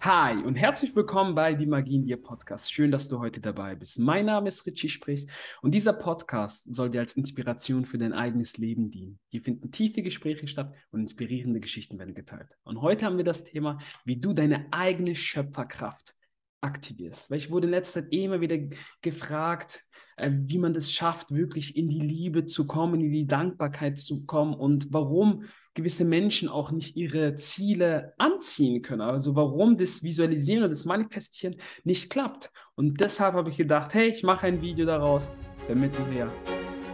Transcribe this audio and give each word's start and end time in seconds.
Hi 0.00 0.36
und 0.44 0.54
herzlich 0.54 0.94
willkommen 0.94 1.34
bei 1.34 1.54
Die 1.54 1.66
Magie 1.66 1.96
in 1.96 2.04
dir 2.04 2.22
Podcast. 2.22 2.72
Schön, 2.72 2.92
dass 2.92 3.08
du 3.08 3.18
heute 3.18 3.40
dabei 3.40 3.74
bist. 3.74 3.98
Mein 3.98 4.26
Name 4.26 4.46
ist 4.46 4.64
Richie 4.64 4.88
Sprich 4.88 5.26
und 5.60 5.74
dieser 5.74 5.92
Podcast 5.92 6.72
soll 6.72 6.90
dir 6.90 7.00
als 7.00 7.14
Inspiration 7.14 7.84
für 7.84 7.98
dein 7.98 8.12
eigenes 8.12 8.58
Leben 8.58 8.90
dienen. 8.90 9.18
Hier 9.26 9.42
finden 9.42 9.72
tiefe 9.72 10.02
Gespräche 10.02 10.46
statt 10.46 10.72
und 10.92 11.00
inspirierende 11.00 11.58
Geschichten 11.58 11.98
werden 11.98 12.14
geteilt. 12.14 12.48
Und 12.62 12.80
heute 12.80 13.06
haben 13.06 13.16
wir 13.16 13.24
das 13.24 13.42
Thema, 13.42 13.78
wie 14.04 14.20
du 14.20 14.32
deine 14.32 14.68
eigene 14.70 15.16
Schöpferkraft 15.16 16.14
aktivierst. 16.60 17.28
Weil 17.28 17.38
ich 17.38 17.50
wurde 17.50 17.66
in 17.66 17.72
letzter 17.72 18.02
Zeit 18.02 18.12
immer 18.12 18.40
wieder 18.40 18.58
gefragt, 19.02 19.84
äh, 20.16 20.30
wie 20.32 20.58
man 20.58 20.74
das 20.74 20.92
schafft, 20.92 21.32
wirklich 21.32 21.76
in 21.76 21.88
die 21.88 22.00
Liebe 22.00 22.46
zu 22.46 22.68
kommen, 22.68 23.00
in 23.00 23.10
die 23.10 23.26
Dankbarkeit 23.26 23.98
zu 23.98 24.24
kommen 24.26 24.54
und 24.54 24.92
warum 24.92 25.44
gewisse 25.78 26.04
Menschen 26.04 26.48
auch 26.48 26.72
nicht 26.72 26.96
ihre 26.96 27.36
Ziele 27.36 28.12
anziehen 28.18 28.82
können. 28.82 29.00
Also 29.00 29.36
warum 29.36 29.76
das 29.76 30.02
Visualisieren 30.02 30.64
und 30.64 30.70
das 30.70 30.84
Manifestieren 30.84 31.54
nicht 31.84 32.10
klappt. 32.10 32.50
Und 32.74 33.00
deshalb 33.00 33.34
habe 33.34 33.48
ich 33.48 33.56
gedacht, 33.56 33.94
hey, 33.94 34.08
ich 34.08 34.24
mache 34.24 34.48
ein 34.48 34.60
Video 34.60 34.84
daraus, 34.84 35.30
damit 35.68 35.92
wir 36.10 36.32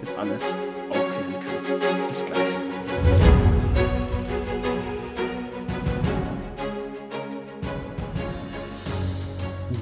das 0.01 0.15
alles 0.15 0.55
aufklären 0.91 1.45
können. 1.67 2.07
Bis 2.09 2.27
gleich. 2.27 2.59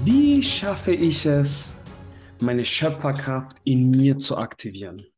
Wie 0.04 0.40
schaffe 0.40 0.94
ich 0.94 1.26
es, 1.26 1.82
meine 2.40 2.64
Schöpferkraft 2.64 3.56
in 3.64 3.90
mir 3.90 4.18
zu 4.18 4.36
aktivieren? 4.38 5.11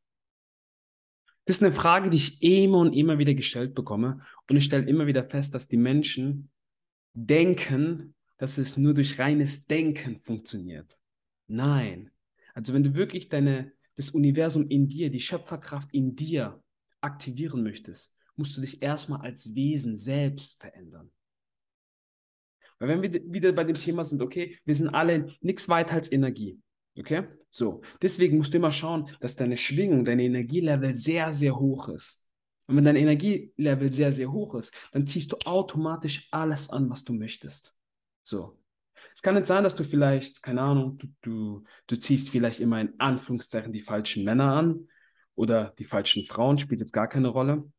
Das 1.44 1.56
ist 1.56 1.62
eine 1.62 1.72
Frage, 1.72 2.10
die 2.10 2.16
ich 2.16 2.42
immer 2.42 2.78
und 2.78 2.94
immer 2.94 3.18
wieder 3.18 3.34
gestellt 3.34 3.74
bekomme. 3.74 4.22
Und 4.48 4.56
ich 4.56 4.64
stelle 4.64 4.88
immer 4.88 5.06
wieder 5.06 5.24
fest, 5.24 5.54
dass 5.54 5.68
die 5.68 5.76
Menschen 5.76 6.50
denken, 7.12 8.14
dass 8.38 8.58
es 8.58 8.76
nur 8.76 8.94
durch 8.94 9.18
reines 9.18 9.66
Denken 9.66 10.20
funktioniert. 10.20 10.98
Nein. 11.46 12.10
Also 12.54 12.72
wenn 12.72 12.82
du 12.82 12.94
wirklich 12.94 13.28
deine, 13.28 13.72
das 13.96 14.10
Universum 14.10 14.68
in 14.68 14.88
dir, 14.88 15.10
die 15.10 15.20
Schöpferkraft 15.20 15.92
in 15.92 16.16
dir 16.16 16.62
aktivieren 17.00 17.62
möchtest, 17.62 18.16
musst 18.36 18.56
du 18.56 18.60
dich 18.60 18.82
erstmal 18.82 19.20
als 19.20 19.54
Wesen 19.54 19.96
selbst 19.96 20.60
verändern. 20.60 21.10
Weil 22.78 22.88
wenn 22.88 23.02
wir 23.02 23.32
wieder 23.32 23.52
bei 23.52 23.64
dem 23.64 23.76
Thema 23.76 24.04
sind, 24.04 24.22
okay, 24.22 24.58
wir 24.64 24.74
sind 24.74 24.88
alle 24.88 25.34
nichts 25.40 25.68
weiter 25.68 25.94
als 25.94 26.10
Energie. 26.10 26.58
Okay? 26.98 27.24
So, 27.50 27.82
deswegen 28.02 28.36
musst 28.36 28.52
du 28.52 28.58
immer 28.58 28.72
schauen, 28.72 29.10
dass 29.20 29.36
deine 29.36 29.56
Schwingung, 29.56 30.04
dein 30.04 30.18
Energielevel 30.18 30.94
sehr, 30.94 31.32
sehr 31.32 31.58
hoch 31.58 31.88
ist. 31.88 32.26
Und 32.66 32.76
wenn 32.76 32.84
dein 32.84 32.96
Energielevel 32.96 33.92
sehr, 33.92 34.12
sehr 34.12 34.32
hoch 34.32 34.54
ist, 34.54 34.74
dann 34.92 35.06
ziehst 35.06 35.32
du 35.32 35.36
automatisch 35.44 36.28
alles 36.30 36.70
an, 36.70 36.88
was 36.88 37.04
du 37.04 37.12
möchtest. 37.12 37.76
So. 38.22 38.58
Es 39.12 39.22
kann 39.22 39.34
nicht 39.34 39.46
sein, 39.46 39.62
dass 39.62 39.76
du 39.76 39.84
vielleicht, 39.84 40.42
keine 40.42 40.62
Ahnung, 40.62 40.98
du, 40.98 41.06
du, 41.22 41.64
du 41.86 41.96
ziehst 41.96 42.30
vielleicht 42.30 42.60
immer 42.60 42.80
in 42.80 42.98
Anführungszeichen 42.98 43.72
die 43.72 43.80
falschen 43.80 44.24
Männer 44.24 44.54
an 44.54 44.88
oder 45.34 45.74
die 45.78 45.84
falschen 45.84 46.24
Frauen, 46.24 46.58
spielt 46.58 46.80
jetzt 46.80 46.92
gar 46.92 47.08
keine 47.08 47.28
Rolle. 47.28 47.70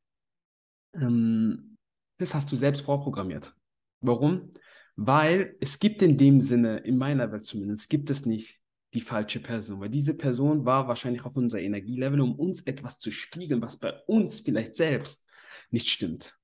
Ähm, 0.94 1.78
das 2.18 2.36
hast 2.36 2.52
du 2.52 2.56
selbst 2.56 2.82
vorprogrammiert. 2.82 3.54
Warum? 4.02 4.54
Weil 4.96 5.58
es 5.60 5.80
gibt 5.80 6.02
in 6.02 6.18
dem 6.18 6.40
Sinne, 6.40 6.78
in 6.78 6.98
meiner 6.98 7.32
Welt 7.32 7.44
zumindest, 7.44 7.90
gibt 7.90 8.10
es 8.10 8.26
nicht 8.26 8.62
die 8.96 9.02
falsche 9.02 9.40
Person, 9.40 9.80
weil 9.80 9.90
diese 9.90 10.16
Person 10.16 10.66
war 10.66 10.88
wahrscheinlich 10.88 11.26
auf 11.26 11.36
unser 11.36 11.60
Energielevel, 11.60 12.22
um 12.22 12.34
uns 12.36 12.62
etwas 12.62 12.98
zu 12.98 13.12
spiegeln, 13.12 13.62
was 13.62 13.78
bei 13.78 13.94
uns 14.08 14.40
vielleicht 14.40 14.76
selbst 14.76 15.26
nicht 15.70 15.90
stimmt. 15.90 16.38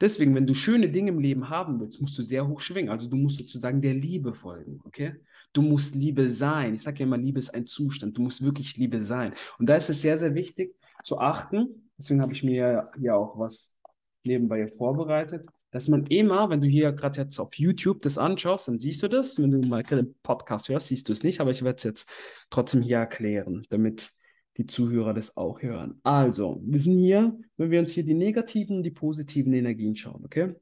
Deswegen, 0.00 0.34
wenn 0.34 0.46
du 0.46 0.54
schöne 0.54 0.88
Dinge 0.88 1.10
im 1.10 1.20
Leben 1.20 1.50
haben 1.50 1.78
willst, 1.78 2.00
musst 2.00 2.18
du 2.18 2.22
sehr 2.22 2.48
hoch 2.48 2.60
schwingen. 2.60 2.90
Also 2.90 3.08
du 3.08 3.16
musst 3.16 3.38
sozusagen 3.38 3.80
der 3.80 3.94
Liebe 3.94 4.34
folgen, 4.34 4.80
okay? 4.84 5.14
Du 5.52 5.62
musst 5.62 5.94
Liebe 5.94 6.28
sein. 6.28 6.74
Ich 6.74 6.82
sage 6.82 6.98
ja 7.00 7.06
immer, 7.06 7.16
Liebe 7.16 7.38
ist 7.38 7.54
ein 7.54 7.66
Zustand. 7.66 8.16
Du 8.16 8.22
musst 8.22 8.42
wirklich 8.42 8.76
Liebe 8.76 8.98
sein. 8.98 9.34
Und 9.58 9.66
da 9.66 9.76
ist 9.76 9.88
es 9.88 10.02
sehr, 10.02 10.18
sehr 10.18 10.34
wichtig 10.34 10.74
zu 11.04 11.20
achten. 11.20 11.90
Deswegen 11.96 12.20
habe 12.20 12.32
ich 12.32 12.42
mir 12.42 12.90
ja 12.98 13.14
auch 13.14 13.38
was 13.38 13.76
nebenbei 14.24 14.66
vorbereitet 14.66 15.46
dass 15.74 15.88
man 15.88 16.06
immer, 16.06 16.50
wenn 16.50 16.60
du 16.60 16.68
hier 16.68 16.92
gerade 16.92 17.20
jetzt 17.20 17.40
auf 17.40 17.58
YouTube 17.58 18.00
das 18.02 18.16
anschaust, 18.16 18.68
dann 18.68 18.78
siehst 18.78 19.02
du 19.02 19.08
das. 19.08 19.42
Wenn 19.42 19.50
du 19.50 19.58
mal 19.66 19.82
den 19.82 20.14
Podcast 20.22 20.68
hörst, 20.68 20.86
siehst 20.86 21.08
du 21.08 21.12
es 21.12 21.24
nicht, 21.24 21.40
aber 21.40 21.50
ich 21.50 21.64
werde 21.64 21.78
es 21.78 21.82
jetzt 21.82 22.08
trotzdem 22.48 22.80
hier 22.80 22.98
erklären, 22.98 23.66
damit 23.70 24.12
die 24.56 24.66
Zuhörer 24.66 25.14
das 25.14 25.36
auch 25.36 25.62
hören. 25.62 25.98
Also, 26.04 26.62
wir 26.64 26.78
sind 26.78 26.98
hier, 26.98 27.36
wenn 27.56 27.72
wir 27.72 27.80
uns 27.80 27.90
hier 27.90 28.04
die 28.04 28.14
negativen 28.14 28.76
und 28.76 28.82
die 28.84 28.92
positiven 28.92 29.52
Energien 29.52 29.96
schauen, 29.96 30.24
okay? 30.24 30.54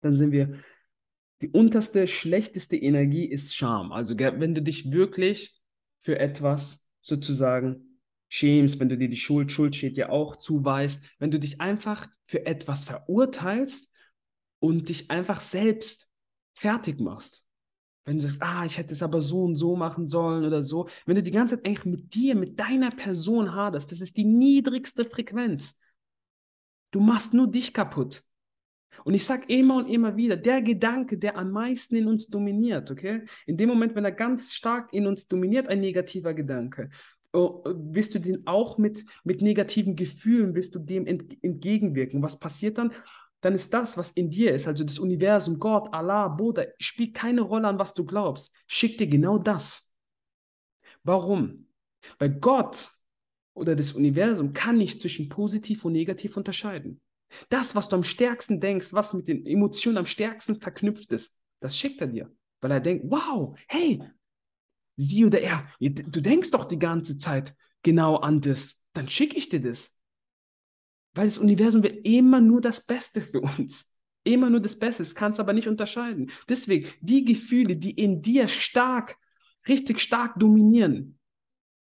Dann 0.00 0.16
sind 0.16 0.32
wir, 0.32 0.54
die 1.42 1.50
unterste, 1.50 2.06
schlechteste 2.06 2.78
Energie 2.78 3.26
ist 3.26 3.54
Scham. 3.54 3.92
Also, 3.92 4.18
wenn 4.18 4.54
du 4.54 4.62
dich 4.62 4.90
wirklich 4.90 5.60
für 6.00 6.18
etwas 6.18 6.88
sozusagen 7.02 7.98
schämst, 8.30 8.80
wenn 8.80 8.88
du 8.88 8.96
dir 8.96 9.10
die 9.10 9.16
Schuld, 9.18 9.52
Schuld 9.52 9.76
steht 9.76 9.98
dir 9.98 10.10
auch 10.10 10.36
zuweist, 10.36 11.04
wenn 11.18 11.30
du 11.30 11.38
dich 11.38 11.60
einfach 11.60 12.08
für 12.24 12.46
etwas 12.46 12.86
verurteilst, 12.86 13.91
und 14.62 14.88
dich 14.88 15.10
einfach 15.10 15.40
selbst 15.40 16.08
fertig 16.54 17.00
machst. 17.00 17.44
Wenn 18.04 18.18
du 18.18 18.22
sagst, 18.22 18.42
ah, 18.42 18.64
ich 18.64 18.78
hätte 18.78 18.94
es 18.94 19.02
aber 19.02 19.20
so 19.20 19.42
und 19.42 19.56
so 19.56 19.74
machen 19.74 20.06
sollen 20.06 20.44
oder 20.44 20.62
so. 20.62 20.88
Wenn 21.04 21.16
du 21.16 21.22
die 21.22 21.32
ganze 21.32 21.56
Zeit 21.56 21.66
eigentlich 21.66 21.84
mit 21.84 22.14
dir, 22.14 22.36
mit 22.36 22.58
deiner 22.58 22.90
Person 22.90 23.54
haderst, 23.54 23.90
das 23.90 24.00
ist 24.00 24.16
die 24.16 24.24
niedrigste 24.24 25.04
Frequenz. 25.04 25.80
Du 26.92 27.00
machst 27.00 27.34
nur 27.34 27.50
dich 27.50 27.74
kaputt. 27.74 28.22
Und 29.04 29.14
ich 29.14 29.24
sage 29.24 29.44
immer 29.48 29.76
und 29.76 29.88
immer 29.88 30.16
wieder, 30.16 30.36
der 30.36 30.62
Gedanke, 30.62 31.18
der 31.18 31.36
am 31.36 31.50
meisten 31.50 31.96
in 31.96 32.06
uns 32.06 32.28
dominiert, 32.28 32.90
okay? 32.90 33.24
In 33.46 33.56
dem 33.56 33.68
Moment, 33.68 33.96
wenn 33.96 34.04
er 34.04 34.12
ganz 34.12 34.52
stark 34.52 34.92
in 34.92 35.06
uns 35.06 35.26
dominiert, 35.26 35.66
ein 35.66 35.80
negativer 35.80 36.34
Gedanke, 36.34 36.90
oh, 37.32 37.64
wirst 37.64 38.14
du 38.14 38.20
den 38.20 38.46
auch 38.46 38.78
mit, 38.78 39.04
mit 39.24 39.42
negativen 39.42 39.96
Gefühlen, 39.96 40.54
wirst 40.54 40.74
du 40.74 40.78
dem 40.78 41.06
entgegenwirken. 41.06 42.22
Was 42.22 42.38
passiert 42.38 42.78
dann? 42.78 42.92
Dann 43.42 43.54
ist 43.54 43.74
das, 43.74 43.98
was 43.98 44.12
in 44.12 44.30
dir 44.30 44.54
ist, 44.54 44.66
also 44.68 44.84
das 44.84 44.98
Universum, 44.98 45.58
Gott, 45.58 45.92
Allah, 45.92 46.28
Buddha, 46.28 46.64
spielt 46.78 47.14
keine 47.14 47.42
Rolle 47.42 47.68
an, 47.68 47.78
was 47.78 47.92
du 47.92 48.06
glaubst. 48.06 48.54
Schickt 48.68 49.00
dir 49.00 49.08
genau 49.08 49.36
das. 49.36 49.94
Warum? 51.02 51.66
Weil 52.18 52.30
Gott 52.30 52.90
oder 53.54 53.74
das 53.74 53.92
Universum 53.92 54.52
kann 54.52 54.78
nicht 54.78 55.00
zwischen 55.00 55.28
positiv 55.28 55.84
und 55.84 55.92
negativ 55.92 56.36
unterscheiden. 56.36 57.00
Das, 57.48 57.74
was 57.74 57.88
du 57.88 57.96
am 57.96 58.04
stärksten 58.04 58.60
denkst, 58.60 58.92
was 58.92 59.12
mit 59.12 59.26
den 59.26 59.44
Emotionen 59.44 59.98
am 59.98 60.06
stärksten 60.06 60.60
verknüpft 60.60 61.12
ist, 61.12 61.38
das 61.60 61.76
schickt 61.76 62.00
er 62.00 62.06
dir. 62.06 62.32
Weil 62.60 62.70
er 62.70 62.80
denkt, 62.80 63.06
wow, 63.08 63.58
hey, 63.66 64.00
sie 64.96 65.24
oder 65.24 65.40
er, 65.40 65.68
du 65.80 66.20
denkst 66.20 66.52
doch 66.52 66.64
die 66.64 66.78
ganze 66.78 67.18
Zeit 67.18 67.56
genau 67.82 68.16
an 68.16 68.40
das, 68.40 68.84
dann 68.92 69.08
schicke 69.08 69.36
ich 69.36 69.48
dir 69.48 69.60
das. 69.60 70.00
Weil 71.14 71.26
das 71.26 71.38
Universum 71.38 71.82
will 71.82 72.00
immer 72.04 72.40
nur 72.40 72.60
das 72.60 72.84
Beste 72.84 73.20
für 73.20 73.40
uns. 73.40 74.00
Immer 74.24 74.50
nur 74.50 74.60
das 74.60 74.78
Beste. 74.78 75.02
Es 75.02 75.14
kann 75.14 75.32
es 75.32 75.40
aber 75.40 75.52
nicht 75.52 75.68
unterscheiden. 75.68 76.30
Deswegen, 76.48 76.88
die 77.00 77.24
Gefühle, 77.24 77.76
die 77.76 77.90
in 77.90 78.22
dir 78.22 78.48
stark, 78.48 79.16
richtig 79.68 80.00
stark 80.00 80.38
dominieren, 80.38 81.18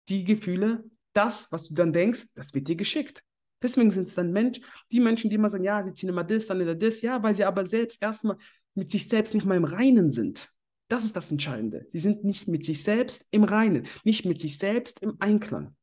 die 0.10 0.24
Gefühle, 0.24 0.84
das, 1.14 1.52
was 1.52 1.68
du 1.68 1.74
dann 1.74 1.94
denkst, 1.94 2.28
das 2.36 2.54
wird 2.54 2.68
dir 2.68 2.76
geschickt. 2.76 3.24
Deswegen 3.62 3.90
sind 3.90 4.08
es 4.08 4.14
dann 4.14 4.32
Mensch, 4.32 4.62
die 4.92 5.00
Menschen, 5.00 5.30
die 5.30 5.36
immer 5.36 5.50
sagen, 5.50 5.64
ja, 5.64 5.82
sie 5.82 5.94
ziehen 5.94 6.10
immer 6.10 6.24
das, 6.24 6.46
dann 6.46 6.60
wieder 6.60 6.76
das, 6.76 7.02
ja, 7.02 7.22
weil 7.24 7.34
sie 7.34 7.44
aber 7.44 7.66
selbst 7.66 8.02
erstmal 8.02 8.38
mit 8.76 8.92
sich 8.92 9.08
selbst 9.08 9.34
nicht 9.34 9.46
mal 9.46 9.58
im 9.58 9.64
Reinen 9.64 10.12
sind. 10.12 10.50
Das 10.90 11.04
ist 11.04 11.16
das 11.16 11.32
Entscheidende. 11.32 11.86
Sie 11.90 12.00
sind 12.00 12.24
nicht 12.24 12.48
mit 12.48 12.64
sich 12.64 12.84
selbst 12.84 13.28
im 13.32 13.44
Reinen, 13.44 13.88
nicht 14.04 14.26
mit 14.26 14.40
sich 14.40 14.58
selbst 14.58 15.02
im 15.02 15.16
Einklang. 15.20 15.76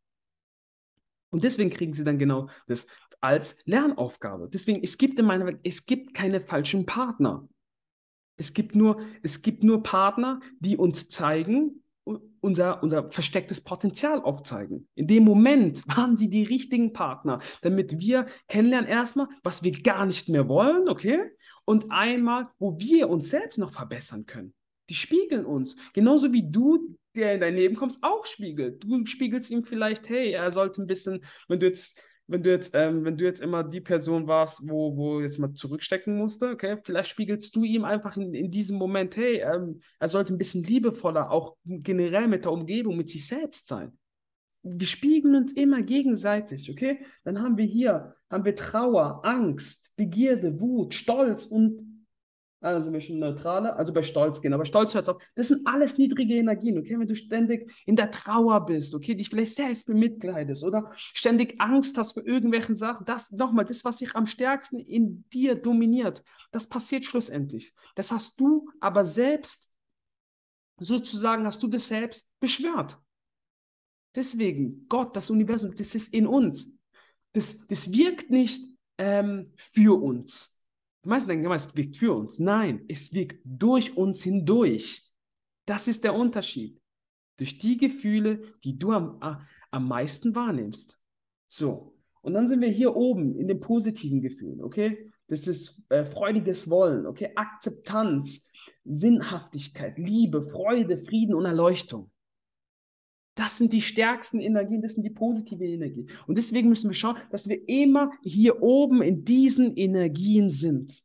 Und 1.30 1.42
deswegen 1.42 1.70
kriegen 1.70 1.92
sie 1.92 2.04
dann 2.04 2.20
genau 2.20 2.48
das 2.68 2.86
als 3.24 3.56
Lernaufgabe. 3.64 4.48
Deswegen, 4.52 4.82
es 4.82 4.98
gibt 4.98 5.18
in 5.18 5.26
meiner 5.26 5.46
Welt, 5.46 5.60
es 5.62 5.86
gibt 5.86 6.14
keine 6.14 6.40
falschen 6.40 6.84
Partner. 6.84 7.48
Es 8.36 8.52
gibt 8.52 8.74
nur, 8.74 9.00
es 9.22 9.42
gibt 9.42 9.64
nur 9.64 9.82
Partner, 9.82 10.40
die 10.60 10.76
uns 10.76 11.08
zeigen, 11.08 11.82
unser, 12.40 12.82
unser 12.82 13.10
verstecktes 13.10 13.62
Potenzial 13.62 14.20
aufzeigen. 14.20 14.86
In 14.94 15.06
dem 15.06 15.24
Moment 15.24 15.82
waren 15.96 16.16
sie 16.16 16.28
die 16.28 16.44
richtigen 16.44 16.92
Partner, 16.92 17.40
damit 17.62 17.98
wir 17.98 18.26
kennenlernen 18.48 18.90
erstmal, 18.90 19.28
was 19.42 19.62
wir 19.62 19.72
gar 19.72 20.04
nicht 20.04 20.28
mehr 20.28 20.48
wollen, 20.48 20.88
okay? 20.88 21.30
Und 21.64 21.90
einmal, 21.90 22.48
wo 22.58 22.78
wir 22.78 23.08
uns 23.08 23.30
selbst 23.30 23.58
noch 23.58 23.72
verbessern 23.72 24.26
können. 24.26 24.52
Die 24.90 24.94
spiegeln 24.94 25.46
uns. 25.46 25.76
Genauso 25.94 26.34
wie 26.34 26.50
du, 26.50 26.94
der 27.16 27.32
in 27.32 27.40
dein 27.40 27.54
Leben 27.54 27.76
kommst, 27.76 28.02
auch 28.02 28.26
spiegelt. 28.26 28.84
Du 28.84 29.06
spiegelst 29.06 29.50
ihm 29.50 29.64
vielleicht, 29.64 30.10
hey, 30.10 30.32
er 30.32 30.50
sollte 30.50 30.82
ein 30.82 30.86
bisschen, 30.86 31.24
wenn 31.48 31.60
du 31.60 31.66
jetzt 31.66 31.98
wenn 32.26 32.42
du 32.42 32.50
jetzt, 32.50 32.74
ähm, 32.74 33.04
wenn 33.04 33.16
du 33.16 33.24
jetzt 33.24 33.40
immer 33.40 33.62
die 33.62 33.80
Person 33.80 34.26
warst, 34.26 34.68
wo, 34.68 34.96
wo 34.96 35.20
jetzt 35.20 35.38
mal 35.38 35.52
zurückstecken 35.52 36.16
musste, 36.16 36.50
okay, 36.50 36.78
vielleicht 36.82 37.10
spiegelst 37.10 37.54
du 37.54 37.64
ihm 37.64 37.84
einfach 37.84 38.16
in, 38.16 38.32
in 38.32 38.50
diesem 38.50 38.78
Moment, 38.78 39.16
hey, 39.16 39.42
ähm, 39.42 39.80
er 39.98 40.08
sollte 40.08 40.32
ein 40.32 40.38
bisschen 40.38 40.62
liebevoller, 40.62 41.30
auch 41.30 41.56
generell 41.64 42.28
mit 42.28 42.44
der 42.44 42.52
Umgebung, 42.52 42.96
mit 42.96 43.10
sich 43.10 43.26
selbst 43.26 43.68
sein. 43.68 43.96
Wir 44.62 44.86
spiegeln 44.86 45.34
uns 45.34 45.52
immer 45.52 45.82
gegenseitig, 45.82 46.70
okay? 46.70 47.04
Dann 47.24 47.42
haben 47.42 47.58
wir 47.58 47.66
hier, 47.66 48.14
haben 48.30 48.46
wir 48.46 48.56
Trauer, 48.56 49.20
Angst, 49.22 49.92
Begierde, 49.96 50.58
Wut, 50.58 50.94
Stolz 50.94 51.44
und 51.44 51.93
dann 52.72 52.82
sind 52.82 52.92
wir 52.92 53.00
schon 53.00 53.18
neutraler, 53.18 53.76
also 53.76 53.92
bei 53.92 54.02
Stolz 54.02 54.40
gehen. 54.40 54.54
Aber 54.54 54.64
Stolz 54.64 54.94
hört 54.94 55.08
auf. 55.08 55.22
Das 55.34 55.48
sind 55.48 55.66
alles 55.66 55.98
niedrige 55.98 56.34
Energien, 56.34 56.78
okay? 56.78 56.98
Wenn 56.98 57.06
du 57.06 57.14
ständig 57.14 57.70
in 57.84 57.96
der 57.96 58.10
Trauer 58.10 58.64
bist, 58.64 58.94
okay, 58.94 59.14
dich 59.14 59.28
vielleicht 59.28 59.54
selbst 59.54 59.86
bemitleidest 59.86 60.64
oder 60.64 60.90
ständig 60.94 61.60
Angst 61.60 61.98
hast 61.98 62.12
vor 62.12 62.26
irgendwelchen 62.26 62.74
Sachen, 62.74 63.04
das 63.04 63.32
nochmal, 63.32 63.66
das, 63.66 63.84
was 63.84 63.98
sich 63.98 64.14
am 64.14 64.26
stärksten 64.26 64.78
in 64.78 65.24
dir 65.32 65.56
dominiert, 65.56 66.24
das 66.52 66.68
passiert 66.68 67.04
schlussendlich. 67.04 67.74
Das 67.96 68.10
hast 68.10 68.40
du 68.40 68.70
aber 68.80 69.04
selbst, 69.04 69.70
sozusagen 70.78 71.44
hast 71.44 71.62
du 71.62 71.68
das 71.68 71.86
selbst 71.86 72.30
beschwört. 72.40 72.98
Deswegen, 74.14 74.86
Gott, 74.88 75.14
das 75.16 75.28
Universum, 75.28 75.74
das 75.74 75.94
ist 75.94 76.14
in 76.14 76.26
uns. 76.26 76.78
Das, 77.32 77.66
das 77.66 77.92
wirkt 77.92 78.30
nicht 78.30 78.64
ähm, 78.96 79.52
für 79.56 80.00
uns 80.00 80.53
die 81.04 81.08
meisten 81.08 81.28
denken 81.28 81.44
immer, 81.44 81.54
es 81.54 81.76
wirkt 81.76 81.96
für 81.96 82.14
uns. 82.14 82.38
Nein, 82.38 82.84
es 82.88 83.12
wirkt 83.12 83.40
durch 83.44 83.96
uns 83.96 84.22
hindurch. 84.22 85.12
Das 85.66 85.86
ist 85.86 86.02
der 86.04 86.14
Unterschied. 86.14 86.80
Durch 87.36 87.58
die 87.58 87.76
Gefühle, 87.76 88.42
die 88.64 88.78
du 88.78 88.92
am, 88.92 89.20
am 89.70 89.88
meisten 89.88 90.34
wahrnimmst. 90.34 90.98
So, 91.48 91.94
und 92.22 92.32
dann 92.32 92.48
sind 92.48 92.62
wir 92.62 92.70
hier 92.70 92.96
oben 92.96 93.36
in 93.38 93.48
den 93.48 93.60
positiven 93.60 94.22
Gefühlen, 94.22 94.62
okay? 94.62 95.10
Das 95.26 95.46
ist 95.46 95.84
äh, 95.90 96.06
freudiges 96.06 96.70
Wollen, 96.70 97.06
okay? 97.06 97.32
Akzeptanz, 97.34 98.50
Sinnhaftigkeit, 98.84 99.98
Liebe, 99.98 100.48
Freude, 100.48 100.96
Frieden 100.96 101.34
und 101.34 101.44
Erleuchtung. 101.44 102.10
Das 103.34 103.58
sind 103.58 103.72
die 103.72 103.82
stärksten 103.82 104.40
Energien, 104.40 104.80
das 104.80 104.94
sind 104.94 105.02
die 105.02 105.10
positiven 105.10 105.66
Energien. 105.66 106.08
Und 106.26 106.38
deswegen 106.38 106.68
müssen 106.68 106.90
wir 106.90 106.94
schauen, 106.94 107.16
dass 107.30 107.48
wir 107.48 107.68
immer 107.68 108.12
hier 108.22 108.62
oben 108.62 109.02
in 109.02 109.24
diesen 109.24 109.76
Energien 109.76 110.50
sind. 110.50 111.02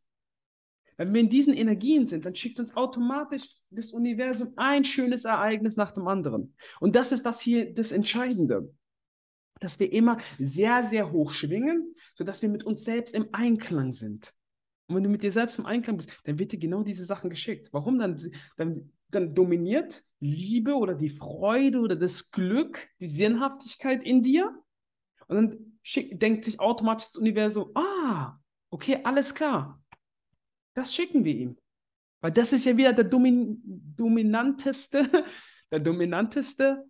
Wenn 0.97 1.13
wir 1.13 1.21
in 1.21 1.29
diesen 1.29 1.53
Energien 1.53 2.07
sind, 2.07 2.25
dann 2.25 2.35
schickt 2.35 2.59
uns 2.59 2.75
automatisch 2.75 3.49
das 3.71 3.91
Universum 3.91 4.53
ein 4.57 4.83
schönes 4.83 5.25
Ereignis 5.25 5.75
nach 5.75 5.91
dem 5.91 6.07
anderen. 6.07 6.53
Und 6.79 6.95
das 6.95 7.11
ist 7.11 7.25
das 7.25 7.39
hier 7.39 7.73
das 7.73 7.91
Entscheidende, 7.91 8.73
dass 9.59 9.79
wir 9.79 9.91
immer 9.91 10.17
sehr, 10.37 10.83
sehr 10.83 11.11
hoch 11.11 11.31
schwingen, 11.31 11.95
sodass 12.15 12.41
wir 12.41 12.49
mit 12.49 12.63
uns 12.63 12.83
selbst 12.83 13.15
im 13.15 13.29
Einklang 13.31 13.93
sind. 13.93 14.33
Und 14.87 14.95
wenn 14.97 15.03
du 15.03 15.09
mit 15.09 15.23
dir 15.23 15.31
selbst 15.31 15.57
im 15.57 15.65
Einklang 15.65 15.97
bist, 15.97 16.11
dann 16.25 16.37
wird 16.37 16.51
dir 16.51 16.59
genau 16.59 16.83
diese 16.83 17.05
Sachen 17.05 17.29
geschickt. 17.29 17.69
Warum 17.71 17.97
dann? 17.97 18.19
Dann, 18.57 18.91
dann 19.09 19.33
dominiert 19.33 20.03
Liebe 20.19 20.75
oder 20.75 20.95
die 20.95 21.09
Freude 21.09 21.79
oder 21.79 21.95
das 21.95 22.31
Glück, 22.31 22.89
die 22.99 23.07
Sinnhaftigkeit 23.07 24.03
in 24.03 24.21
dir. 24.21 24.61
Und 25.27 25.35
dann 25.35 25.79
schick, 25.81 26.19
denkt 26.19 26.45
sich 26.45 26.59
automatisch 26.59 27.07
das 27.07 27.15
Universum, 27.15 27.71
ah, 27.75 28.37
okay, 28.69 28.99
alles 29.03 29.33
klar. 29.33 29.81
Das 30.73 30.93
schicken 30.93 31.23
wir 31.23 31.35
ihm. 31.35 31.57
Weil 32.21 32.31
das 32.31 32.51
ist 32.51 32.65
ja 32.65 32.75
wieder 32.75 32.93
der 32.93 33.05
Domin 33.05 33.61
dominanteste, 33.63 35.07
der 35.71 35.79
dominanteste 35.79 36.85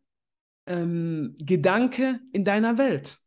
ähm, 0.65 1.35
Gedanke 1.37 2.19
in 2.31 2.43
deiner 2.43 2.77
Welt. 2.77 3.19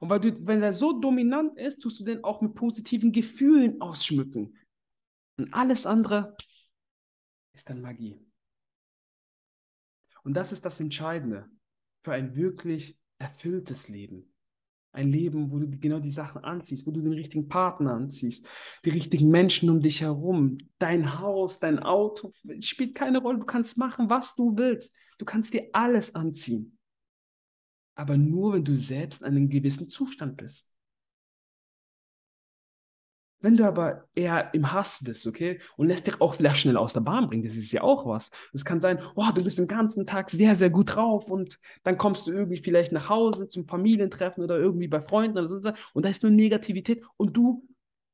Und 0.00 0.08
weil 0.08 0.20
du, 0.20 0.46
wenn 0.46 0.62
er 0.62 0.72
so 0.72 0.98
dominant 0.98 1.56
ist, 1.58 1.80
tust 1.80 2.00
du 2.00 2.04
den 2.04 2.24
auch 2.24 2.40
mit 2.40 2.54
positiven 2.54 3.12
Gefühlen 3.12 3.80
ausschmücken. 3.80 4.56
Und 5.36 5.52
alles 5.52 5.86
andere 5.86 6.36
ist 7.52 7.68
dann 7.68 7.80
Magie. 7.80 8.29
Und 10.30 10.34
das 10.34 10.52
ist 10.52 10.64
das 10.64 10.78
Entscheidende 10.78 11.50
für 12.04 12.12
ein 12.12 12.36
wirklich 12.36 12.96
erfülltes 13.18 13.88
Leben. 13.88 14.32
Ein 14.92 15.08
Leben, 15.08 15.50
wo 15.50 15.58
du 15.58 15.68
genau 15.68 15.98
die 15.98 16.08
Sachen 16.08 16.44
anziehst, 16.44 16.86
wo 16.86 16.92
du 16.92 17.00
den 17.00 17.14
richtigen 17.14 17.48
Partner 17.48 17.94
anziehst, 17.94 18.46
die 18.84 18.90
richtigen 18.90 19.28
Menschen 19.28 19.68
um 19.70 19.80
dich 19.80 20.02
herum, 20.02 20.58
dein 20.78 21.18
Haus, 21.18 21.58
dein 21.58 21.80
Auto, 21.80 22.32
spielt 22.60 22.94
keine 22.94 23.18
Rolle. 23.18 23.40
Du 23.40 23.44
kannst 23.44 23.76
machen, 23.76 24.08
was 24.08 24.36
du 24.36 24.56
willst. 24.56 24.94
Du 25.18 25.24
kannst 25.24 25.52
dir 25.52 25.68
alles 25.72 26.14
anziehen. 26.14 26.78
Aber 27.96 28.16
nur, 28.16 28.52
wenn 28.52 28.64
du 28.64 28.76
selbst 28.76 29.22
in 29.22 29.26
einem 29.26 29.48
gewissen 29.48 29.90
Zustand 29.90 30.36
bist. 30.36 30.76
Wenn 33.42 33.56
du 33.56 33.64
aber 33.64 34.06
eher 34.14 34.52
im 34.52 34.70
Hass 34.70 35.02
bist, 35.02 35.26
okay, 35.26 35.60
und 35.76 35.88
lässt 35.88 36.06
dich 36.06 36.20
auch 36.20 36.38
wieder 36.38 36.54
schnell 36.54 36.76
aus 36.76 36.92
der 36.92 37.00
Bahn 37.00 37.26
bringen, 37.26 37.42
das 37.42 37.56
ist 37.56 37.72
ja 37.72 37.82
auch 37.82 38.06
was. 38.06 38.30
Es 38.52 38.66
kann 38.66 38.80
sein, 38.80 39.00
oh, 39.14 39.24
du 39.34 39.42
bist 39.42 39.58
den 39.58 39.66
ganzen 39.66 40.04
Tag 40.04 40.28
sehr, 40.28 40.54
sehr 40.54 40.68
gut 40.68 40.94
drauf 40.94 41.30
und 41.30 41.58
dann 41.82 41.96
kommst 41.96 42.26
du 42.26 42.32
irgendwie 42.32 42.58
vielleicht 42.58 42.92
nach 42.92 43.08
Hause 43.08 43.48
zum 43.48 43.66
Familientreffen 43.66 44.44
oder 44.44 44.58
irgendwie 44.58 44.88
bei 44.88 45.00
Freunden 45.00 45.38
oder 45.38 45.46
so 45.46 45.72
und 45.94 46.04
da 46.04 46.08
ist 46.10 46.22
nur 46.22 46.32
Negativität 46.32 47.02
und 47.16 47.34
du 47.34 47.66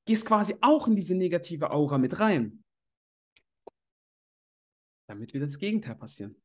gehst 0.04 0.26
quasi 0.26 0.54
auch 0.60 0.86
in 0.86 0.94
diese 0.94 1.16
negative 1.16 1.72
Aura 1.72 1.98
mit 1.98 2.20
rein. 2.20 2.62
Damit 5.08 5.34
wird 5.34 5.44
das 5.44 5.58
Gegenteil 5.58 5.96
passieren. 5.96 6.36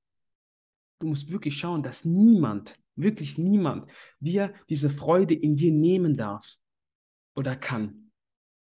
Du 0.99 1.07
musst 1.07 1.31
wirklich 1.31 1.57
schauen, 1.57 1.83
dass 1.83 2.05
niemand, 2.05 2.79
wirklich 2.95 3.37
niemand, 3.37 3.91
dir 4.19 4.53
diese 4.69 4.89
Freude 4.89 5.35
in 5.35 5.55
dir 5.55 5.71
nehmen 5.71 6.17
darf 6.17 6.55
oder 7.35 7.55
kann. 7.55 8.00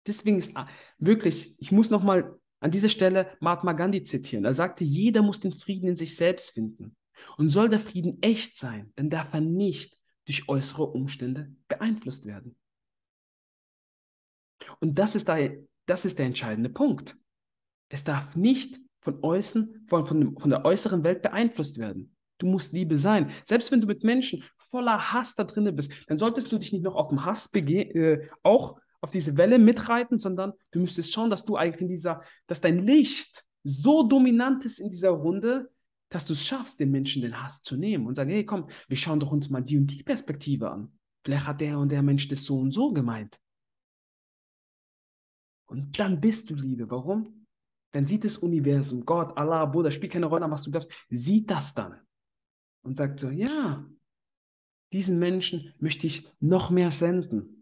Deswegen 0.06 0.38
ist 0.38 0.56
ah, 0.56 0.66
wirklich, 0.98 1.56
ich 1.60 1.72
muss 1.72 1.90
nochmal 1.90 2.38
an 2.60 2.70
dieser 2.70 2.88
Stelle 2.88 3.36
Mahatma 3.40 3.72
Gandhi 3.72 4.04
zitieren. 4.04 4.44
Er 4.44 4.54
sagte, 4.54 4.84
jeder 4.84 5.22
muss 5.22 5.40
den 5.40 5.52
Frieden 5.52 5.88
in 5.88 5.96
sich 5.96 6.16
selbst 6.16 6.52
finden. 6.52 6.96
Und 7.36 7.50
soll 7.50 7.68
der 7.68 7.80
Frieden 7.80 8.18
echt 8.22 8.58
sein, 8.58 8.92
dann 8.96 9.10
darf 9.10 9.32
er 9.32 9.40
nicht 9.40 9.96
durch 10.26 10.48
äußere 10.48 10.84
Umstände 10.84 11.54
beeinflusst 11.68 12.26
werden. 12.26 12.56
Und 14.80 14.98
das 14.98 15.14
ist, 15.14 15.28
der, 15.28 15.56
das 15.86 16.04
ist 16.04 16.18
der 16.18 16.26
entscheidende 16.26 16.70
Punkt. 16.70 17.16
Es 17.88 18.04
darf 18.04 18.36
nicht 18.36 18.78
von, 19.00 19.22
äußeren, 19.22 19.84
von, 19.86 20.06
von, 20.06 20.38
von 20.38 20.50
der 20.50 20.64
äußeren 20.64 21.04
Welt 21.04 21.22
beeinflusst 21.22 21.78
werden. 21.78 22.14
Du 22.38 22.46
musst 22.46 22.72
Liebe 22.72 22.96
sein. 22.96 23.30
Selbst 23.44 23.70
wenn 23.70 23.80
du 23.80 23.86
mit 23.86 24.04
Menschen 24.04 24.44
voller 24.70 25.12
Hass 25.12 25.34
da 25.34 25.44
drin 25.44 25.74
bist, 25.74 25.92
dann 26.08 26.18
solltest 26.18 26.50
du 26.52 26.58
dich 26.58 26.72
nicht 26.72 26.82
noch 26.82 26.96
auf 26.96 27.08
den 27.08 27.24
Hass 27.24 27.50
äh, 27.54 28.28
auch 28.42 28.78
auf 29.06 29.12
diese 29.12 29.36
Welle 29.36 29.58
mitreiten, 29.58 30.18
sondern 30.18 30.52
du 30.72 30.80
müsstest 30.80 31.12
schauen, 31.12 31.30
dass 31.30 31.44
du 31.44 31.56
eigentlich 31.56 31.80
in 31.80 31.88
dieser, 31.88 32.22
dass 32.48 32.60
dein 32.60 32.84
Licht 32.84 33.44
so 33.62 34.02
dominant 34.02 34.64
ist 34.64 34.80
in 34.80 34.90
dieser 34.90 35.10
Runde, 35.10 35.70
dass 36.08 36.26
du 36.26 36.32
es 36.32 36.44
schaffst, 36.44 36.80
den 36.80 36.90
Menschen 36.90 37.22
den 37.22 37.40
Hass 37.40 37.62
zu 37.62 37.76
nehmen 37.76 38.06
und 38.06 38.16
sagen, 38.16 38.30
hey, 38.30 38.44
komm, 38.44 38.68
wir 38.88 38.96
schauen 38.96 39.20
doch 39.20 39.30
uns 39.30 39.48
mal 39.48 39.62
die 39.62 39.78
und 39.78 39.86
die 39.86 40.02
Perspektive 40.02 40.70
an. 40.70 40.92
Vielleicht 41.24 41.46
hat 41.46 41.60
der 41.60 41.78
und 41.78 41.90
der 41.90 42.02
Mensch 42.02 42.26
das 42.28 42.44
so 42.44 42.58
und 42.58 42.72
so 42.72 42.92
gemeint. 42.92 43.40
Und 45.68 45.98
dann 45.98 46.20
bist 46.20 46.50
du 46.50 46.54
Liebe. 46.54 46.90
Warum? 46.90 47.46
Dann 47.92 48.06
sieht 48.06 48.24
das 48.24 48.38
Universum, 48.38 49.04
Gott, 49.04 49.36
Allah, 49.38 49.64
Buddha, 49.64 49.90
spielt 49.90 50.12
keine 50.12 50.26
Rolle, 50.26 50.50
was 50.50 50.62
du 50.62 50.70
glaubst, 50.70 50.90
sieht 51.08 51.50
das 51.50 51.74
dann 51.74 52.00
und 52.82 52.96
sagt 52.96 53.20
so, 53.20 53.30
ja, 53.30 53.88
diesen 54.92 55.18
Menschen 55.18 55.74
möchte 55.78 56.06
ich 56.06 56.28
noch 56.40 56.70
mehr 56.70 56.90
senden 56.90 57.55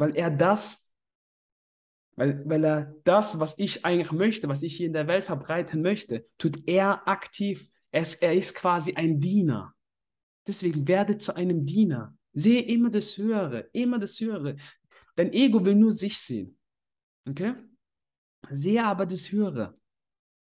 weil 0.00 0.16
er 0.16 0.30
das, 0.30 0.90
weil, 2.16 2.42
weil 2.48 2.64
er 2.64 2.94
das, 3.04 3.38
was 3.38 3.58
ich 3.58 3.84
eigentlich 3.84 4.12
möchte, 4.12 4.48
was 4.48 4.62
ich 4.62 4.74
hier 4.74 4.86
in 4.86 4.94
der 4.94 5.06
Welt 5.06 5.24
verbreiten 5.24 5.82
möchte, 5.82 6.26
tut 6.38 6.66
er 6.66 7.06
aktiv. 7.06 7.68
Er 7.90 8.00
ist, 8.00 8.22
er 8.22 8.34
ist 8.34 8.54
quasi 8.54 8.94
ein 8.94 9.20
Diener. 9.20 9.74
Deswegen 10.46 10.88
werde 10.88 11.18
zu 11.18 11.34
einem 11.34 11.66
Diener. 11.66 12.16
Sehe 12.32 12.62
immer 12.62 12.88
das 12.88 13.18
Höhere, 13.18 13.68
immer 13.74 13.98
das 13.98 14.18
Höhere. 14.18 14.56
Dein 15.16 15.34
Ego 15.34 15.62
will 15.62 15.74
nur 15.74 15.92
sich 15.92 16.18
sehen. 16.18 16.58
Okay? 17.28 17.54
Sehe 18.50 18.82
aber 18.82 19.04
das 19.04 19.30
Höhere. 19.30 19.78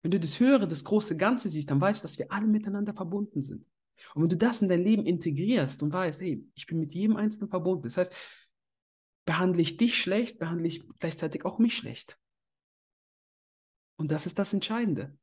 Wenn 0.04 0.12
du 0.12 0.20
das 0.20 0.40
Höhere, 0.40 0.68
das 0.68 0.84
große 0.84 1.18
Ganze 1.18 1.50
siehst, 1.50 1.72
dann 1.72 1.82
weißt 1.82 2.04
du, 2.04 2.08
dass 2.08 2.20
wir 2.20 2.32
alle 2.32 2.46
miteinander 2.46 2.94
verbunden 2.94 3.42
sind. 3.42 3.66
Und 4.14 4.22
wenn 4.22 4.30
du 4.30 4.38
das 4.38 4.62
in 4.62 4.70
dein 4.70 4.84
Leben 4.84 5.08
integrierst 5.08 5.82
und 5.82 5.92
weißt, 5.92 6.22
hey, 6.22 6.46
ich 6.54 6.68
bin 6.68 6.80
mit 6.80 6.94
jedem 6.94 7.16
Einzelnen 7.16 7.50
verbunden, 7.50 7.84
das 7.84 7.98
heißt, 7.98 8.14
behandle 9.30 9.62
ich 9.62 9.78
dich 9.78 9.96
schlecht, 10.02 10.40
behandle 10.40 10.66
ich 10.66 10.90
gleichzeitig 10.98 11.46
auch 11.46 11.60
mich 11.60 11.78
schlecht. 11.78 12.20
Und 13.96 14.12
das 14.12 14.26
ist 14.26 14.40
das 14.40 14.56
Entscheidende. 14.56 15.16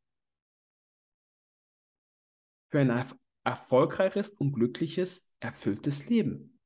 Für 2.70 2.78
ein 2.78 2.90
erf 2.90 3.16
erfolgreiches 3.42 4.28
und 4.28 4.52
glückliches, 4.52 5.28
erfülltes 5.40 6.08
Leben. 6.08 6.56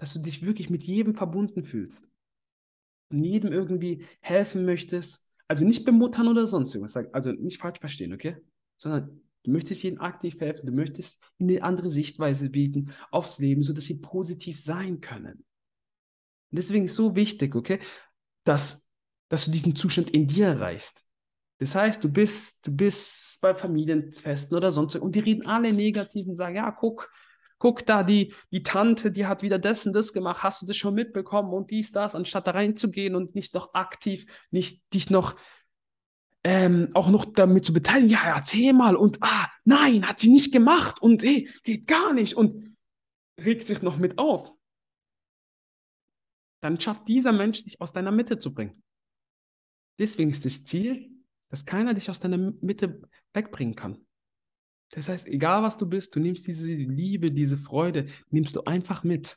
Dass 0.00 0.14
du 0.14 0.18
dich 0.18 0.44
wirklich 0.44 0.70
mit 0.70 0.82
jedem 0.82 1.14
verbunden 1.14 1.62
fühlst. 1.62 2.10
Und 3.10 3.22
jedem 3.22 3.52
irgendwie 3.52 4.04
helfen 4.22 4.64
möchtest. 4.64 5.32
Also 5.46 5.64
nicht 5.64 5.84
bemuttern 5.84 6.26
oder 6.26 6.48
sonst 6.48 6.74
irgendwas. 6.74 6.96
Also 7.12 7.30
nicht 7.30 7.58
falsch 7.58 7.78
verstehen, 7.78 8.12
okay? 8.12 8.38
Sondern 8.76 9.22
du 9.44 9.52
möchtest 9.52 9.84
jedem 9.84 10.00
aktiv 10.00 10.40
helfen. 10.40 10.66
Du 10.66 10.72
möchtest 10.72 11.22
ihnen 11.38 11.50
eine 11.50 11.62
andere 11.62 11.90
Sichtweise 11.90 12.50
bieten 12.50 12.92
aufs 13.12 13.38
Leben, 13.38 13.62
sodass 13.62 13.84
sie 13.84 14.00
positiv 14.00 14.58
sein 14.60 15.00
können. 15.00 15.44
Und 16.52 16.56
deswegen 16.58 16.84
ist 16.84 16.96
so 16.96 17.16
wichtig, 17.16 17.56
okay, 17.56 17.80
dass, 18.44 18.90
dass 19.28 19.46
du 19.46 19.50
diesen 19.50 19.74
Zustand 19.74 20.10
in 20.10 20.26
dir 20.26 20.46
erreichst. 20.46 21.06
Das 21.58 21.74
heißt, 21.74 22.02
du 22.04 22.10
bist, 22.10 22.66
du 22.66 22.76
bist 22.76 23.40
bei 23.40 23.54
Familienfesten 23.54 24.56
oder 24.56 24.70
sonst 24.70 24.96
und 24.96 25.14
die 25.14 25.20
reden 25.20 25.46
alle 25.46 25.72
negativ 25.72 26.28
und 26.28 26.36
sagen, 26.36 26.56
ja, 26.56 26.70
guck, 26.70 27.10
guck 27.58 27.86
da, 27.86 28.02
die, 28.02 28.34
die 28.50 28.62
Tante, 28.62 29.12
die 29.12 29.26
hat 29.26 29.42
wieder 29.42 29.58
das 29.58 29.86
und 29.86 29.92
das 29.92 30.12
gemacht, 30.12 30.42
hast 30.42 30.62
du 30.62 30.66
das 30.66 30.76
schon 30.76 30.94
mitbekommen? 30.94 31.52
Und 31.52 31.70
dies, 31.70 31.92
das, 31.92 32.14
anstatt 32.14 32.48
da 32.48 32.50
reinzugehen 32.50 33.14
und 33.14 33.34
nicht 33.34 33.54
noch 33.54 33.74
aktiv, 33.74 34.26
nicht 34.50 34.82
dich 34.92 35.10
noch 35.10 35.36
ähm, 36.44 36.90
auch 36.94 37.08
noch 37.08 37.24
damit 37.24 37.64
zu 37.64 37.72
beteiligen, 37.72 38.10
ja, 38.10 38.34
erzähl 38.34 38.72
mal. 38.72 38.96
Und 38.96 39.18
ah, 39.20 39.48
nein, 39.64 40.08
hat 40.08 40.18
sie 40.18 40.30
nicht 40.30 40.52
gemacht. 40.52 41.00
Und 41.00 41.22
hey, 41.22 41.48
geht 41.62 41.86
gar 41.86 42.12
nicht. 42.12 42.34
Und 42.34 42.76
regt 43.40 43.64
sich 43.64 43.82
noch 43.82 43.96
mit 43.96 44.18
auf. 44.18 44.52
Dann 46.62 46.80
schafft 46.80 47.08
dieser 47.08 47.32
Mensch, 47.32 47.64
dich 47.64 47.80
aus 47.80 47.92
deiner 47.92 48.12
Mitte 48.12 48.38
zu 48.38 48.54
bringen. 48.54 48.82
Deswegen 49.98 50.30
ist 50.30 50.44
das 50.44 50.64
Ziel, 50.64 51.10
dass 51.50 51.66
keiner 51.66 51.92
dich 51.92 52.08
aus 52.08 52.20
deiner 52.20 52.38
Mitte 52.38 53.02
wegbringen 53.34 53.74
kann. 53.74 54.06
Das 54.90 55.08
heißt, 55.08 55.26
egal 55.26 55.62
was 55.62 55.76
du 55.76 55.86
bist, 55.86 56.14
du 56.14 56.20
nimmst 56.20 56.46
diese 56.46 56.72
Liebe, 56.72 57.32
diese 57.32 57.56
Freude, 57.56 58.06
nimmst 58.30 58.56
du 58.56 58.62
einfach 58.64 59.04
mit. 59.04 59.36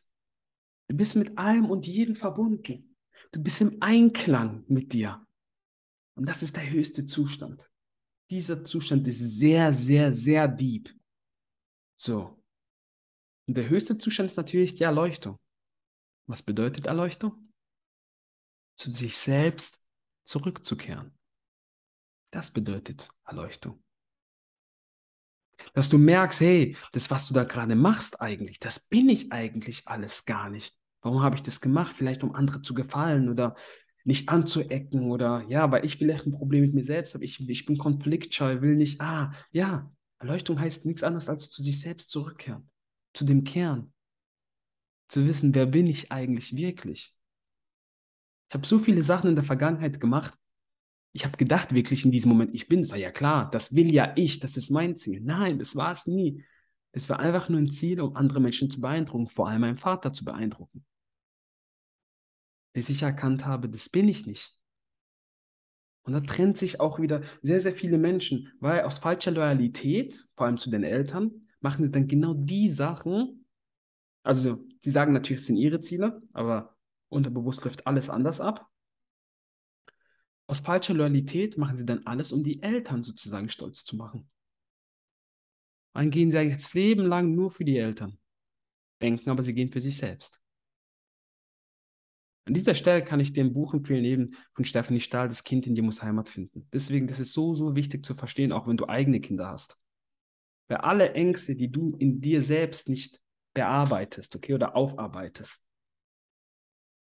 Du 0.87 0.95
bist 0.95 1.15
mit 1.15 1.37
allem 1.37 1.69
und 1.69 1.87
jedem 1.87 2.15
verbunden. 2.15 2.95
Du 3.31 3.41
bist 3.41 3.61
im 3.61 3.77
Einklang 3.81 4.63
mit 4.67 4.93
dir. 4.93 5.25
Und 6.15 6.27
das 6.27 6.43
ist 6.43 6.55
der 6.55 6.69
höchste 6.69 7.05
Zustand. 7.05 7.69
Dieser 8.29 8.63
Zustand 8.63 9.07
ist 9.07 9.19
sehr, 9.19 9.73
sehr, 9.73 10.11
sehr 10.11 10.47
deep. 10.47 10.93
So. 11.99 12.41
Und 13.47 13.57
der 13.57 13.69
höchste 13.69 13.97
Zustand 13.97 14.29
ist 14.29 14.37
natürlich 14.37 14.75
die 14.75 14.83
Erleuchtung. 14.83 15.37
Was 16.27 16.41
bedeutet 16.41 16.87
Erleuchtung? 16.87 17.53
Zu 18.75 18.91
sich 18.91 19.15
selbst 19.15 19.85
zurückzukehren. 20.25 21.17
Das 22.31 22.51
bedeutet 22.51 23.09
Erleuchtung. 23.25 23.81
Dass 25.73 25.89
du 25.89 25.97
merkst, 25.97 26.41
hey, 26.41 26.77
das, 26.91 27.09
was 27.09 27.27
du 27.27 27.33
da 27.33 27.43
gerade 27.43 27.75
machst 27.75 28.21
eigentlich, 28.21 28.59
das 28.59 28.87
bin 28.89 29.07
ich 29.07 29.31
eigentlich 29.31 29.87
alles 29.87 30.25
gar 30.25 30.49
nicht. 30.49 30.75
Warum 31.01 31.21
habe 31.21 31.35
ich 31.35 31.43
das 31.43 31.61
gemacht? 31.61 31.95
Vielleicht 31.97 32.23
um 32.23 32.35
andere 32.35 32.61
zu 32.61 32.73
gefallen 32.73 33.29
oder 33.29 33.55
nicht 34.03 34.29
anzuecken 34.29 35.11
oder 35.11 35.43
ja, 35.47 35.71
weil 35.71 35.85
ich 35.85 35.97
vielleicht 35.97 36.25
ein 36.25 36.31
Problem 36.31 36.61
mit 36.61 36.73
mir 36.73 36.83
selbst 36.83 37.13
habe. 37.13 37.23
Ich, 37.23 37.47
ich 37.47 37.65
bin 37.65 37.77
konfliktscheu, 37.77 38.61
will 38.61 38.75
nicht, 38.75 39.01
ah, 39.01 39.31
ja, 39.51 39.91
Erleuchtung 40.19 40.59
heißt 40.59 40.85
nichts 40.85 41.03
anderes 41.03 41.29
als 41.29 41.49
zu 41.49 41.61
sich 41.61 41.79
selbst 41.79 42.09
zurückkehren, 42.11 42.69
zu 43.13 43.25
dem 43.25 43.43
Kern. 43.43 43.93
Zu 45.07 45.25
wissen, 45.25 45.53
wer 45.53 45.65
bin 45.65 45.87
ich 45.87 46.11
eigentlich 46.11 46.55
wirklich? 46.55 47.15
Ich 48.49 48.53
habe 48.53 48.65
so 48.65 48.79
viele 48.79 49.03
Sachen 49.03 49.29
in 49.29 49.35
der 49.35 49.43
Vergangenheit 49.43 49.99
gemacht. 49.99 50.37
Ich 51.13 51.25
habe 51.25 51.37
gedacht 51.37 51.73
wirklich 51.73 52.05
in 52.05 52.11
diesem 52.11 52.29
Moment, 52.29 52.53
ich 52.53 52.67
bin 52.67 52.81
es. 52.81 52.91
Ja 52.91 53.11
klar, 53.11 53.49
das 53.49 53.75
will 53.75 53.93
ja 53.93 54.13
ich, 54.15 54.39
das 54.39 54.57
ist 54.57 54.69
mein 54.69 54.95
Ziel. 54.95 55.21
Nein, 55.21 55.59
das 55.59 55.75
war 55.75 55.91
es 55.91 56.05
nie. 56.07 56.43
Es 56.91 57.09
war 57.09 57.19
einfach 57.19 57.49
nur 57.49 57.59
ein 57.59 57.69
Ziel, 57.69 58.01
um 58.01 58.15
andere 58.15 58.39
Menschen 58.39 58.69
zu 58.69 58.81
beeindrucken, 58.81 59.27
vor 59.27 59.47
allem 59.47 59.61
meinen 59.61 59.77
Vater 59.77 60.13
zu 60.13 60.25
beeindrucken 60.25 60.85
bis 62.75 62.89
ich 62.89 63.03
erkannt 63.03 63.45
habe, 63.45 63.69
das 63.69 63.89
bin 63.89 64.09
ich 64.09 64.27
nicht. 64.27 64.53
Und 66.03 66.11
da 66.11 66.19
trennt 66.19 66.57
sich 66.57 66.81
auch 66.81 66.99
wieder 66.99 67.23
sehr, 67.41 67.61
sehr 67.61 67.71
viele 67.71 67.97
Menschen, 67.97 68.51
weil 68.59 68.81
aus 68.81 68.99
falscher 68.99 69.31
Loyalität, 69.31 70.27
vor 70.35 70.45
allem 70.45 70.57
zu 70.57 70.69
den 70.69 70.83
Eltern, 70.83 71.47
machen 71.61 71.85
sie 71.85 71.89
dann 71.89 72.09
genau 72.09 72.33
die 72.33 72.69
Sachen. 72.69 73.45
Also, 74.23 74.64
sie 74.79 74.91
sagen 74.91 75.13
natürlich, 75.13 75.41
es 75.41 75.47
sind 75.47 75.57
ihre 75.57 75.79
Ziele, 75.79 76.21
aber 76.33 76.75
unterbewusst 77.09 77.63
läuft 77.63 77.87
alles 77.87 78.09
anders 78.09 78.41
ab. 78.41 78.69
Aus 80.47 80.59
falscher 80.59 80.93
Loyalität 80.93 81.57
machen 81.57 81.77
sie 81.77 81.85
dann 81.85 82.05
alles, 82.05 82.31
um 82.31 82.43
die 82.43 82.61
Eltern 82.61 83.03
sozusagen 83.03 83.49
stolz 83.49 83.83
zu 83.83 83.95
machen. 83.95 84.29
Dann 85.93 86.11
gehen 86.11 86.31
sie 86.31 86.37
eigentlich 86.37 86.61
das 86.61 86.73
Leben 86.73 87.05
lang 87.05 87.33
nur 87.33 87.49
für 87.51 87.65
die 87.65 87.77
Eltern, 87.77 88.19
denken 89.01 89.29
aber, 89.29 89.43
sie 89.43 89.53
gehen 89.53 89.71
für 89.71 89.81
sich 89.81 89.97
selbst. 89.97 90.41
An 92.47 92.53
dieser 92.53 92.75
Stelle 92.75 93.03
kann 93.03 93.19
ich 93.19 93.37
ein 93.39 93.53
Buch 93.53 93.73
empfehlen, 93.73 94.05
eben 94.05 94.35
von 94.53 94.65
Stephanie 94.65 94.99
Stahl, 94.99 95.27
Das 95.27 95.43
Kind 95.43 95.65
in 95.65 95.73
dir 95.73 95.81
muss 95.81 96.03
Heimat 96.03 96.29
finden. 96.29 96.67
Deswegen, 96.71 97.07
das 97.07 97.19
ist 97.19 97.33
so, 97.33 97.55
so 97.55 97.75
wichtig 97.75 98.05
zu 98.05 98.13
verstehen, 98.13 98.51
auch 98.51 98.67
wenn 98.67 98.77
du 98.77 98.87
eigene 98.87 99.19
Kinder 99.19 99.47
hast. 99.47 99.79
Weil 100.67 100.77
alle 100.77 101.13
Ängste, 101.13 101.55
die 101.55 101.71
du 101.71 101.95
in 101.97 102.21
dir 102.21 102.43
selbst 102.43 102.87
nicht 102.87 103.24
bearbeitest, 103.55 104.35
okay, 104.35 104.53
oder 104.53 104.75
aufarbeitest, 104.75 105.59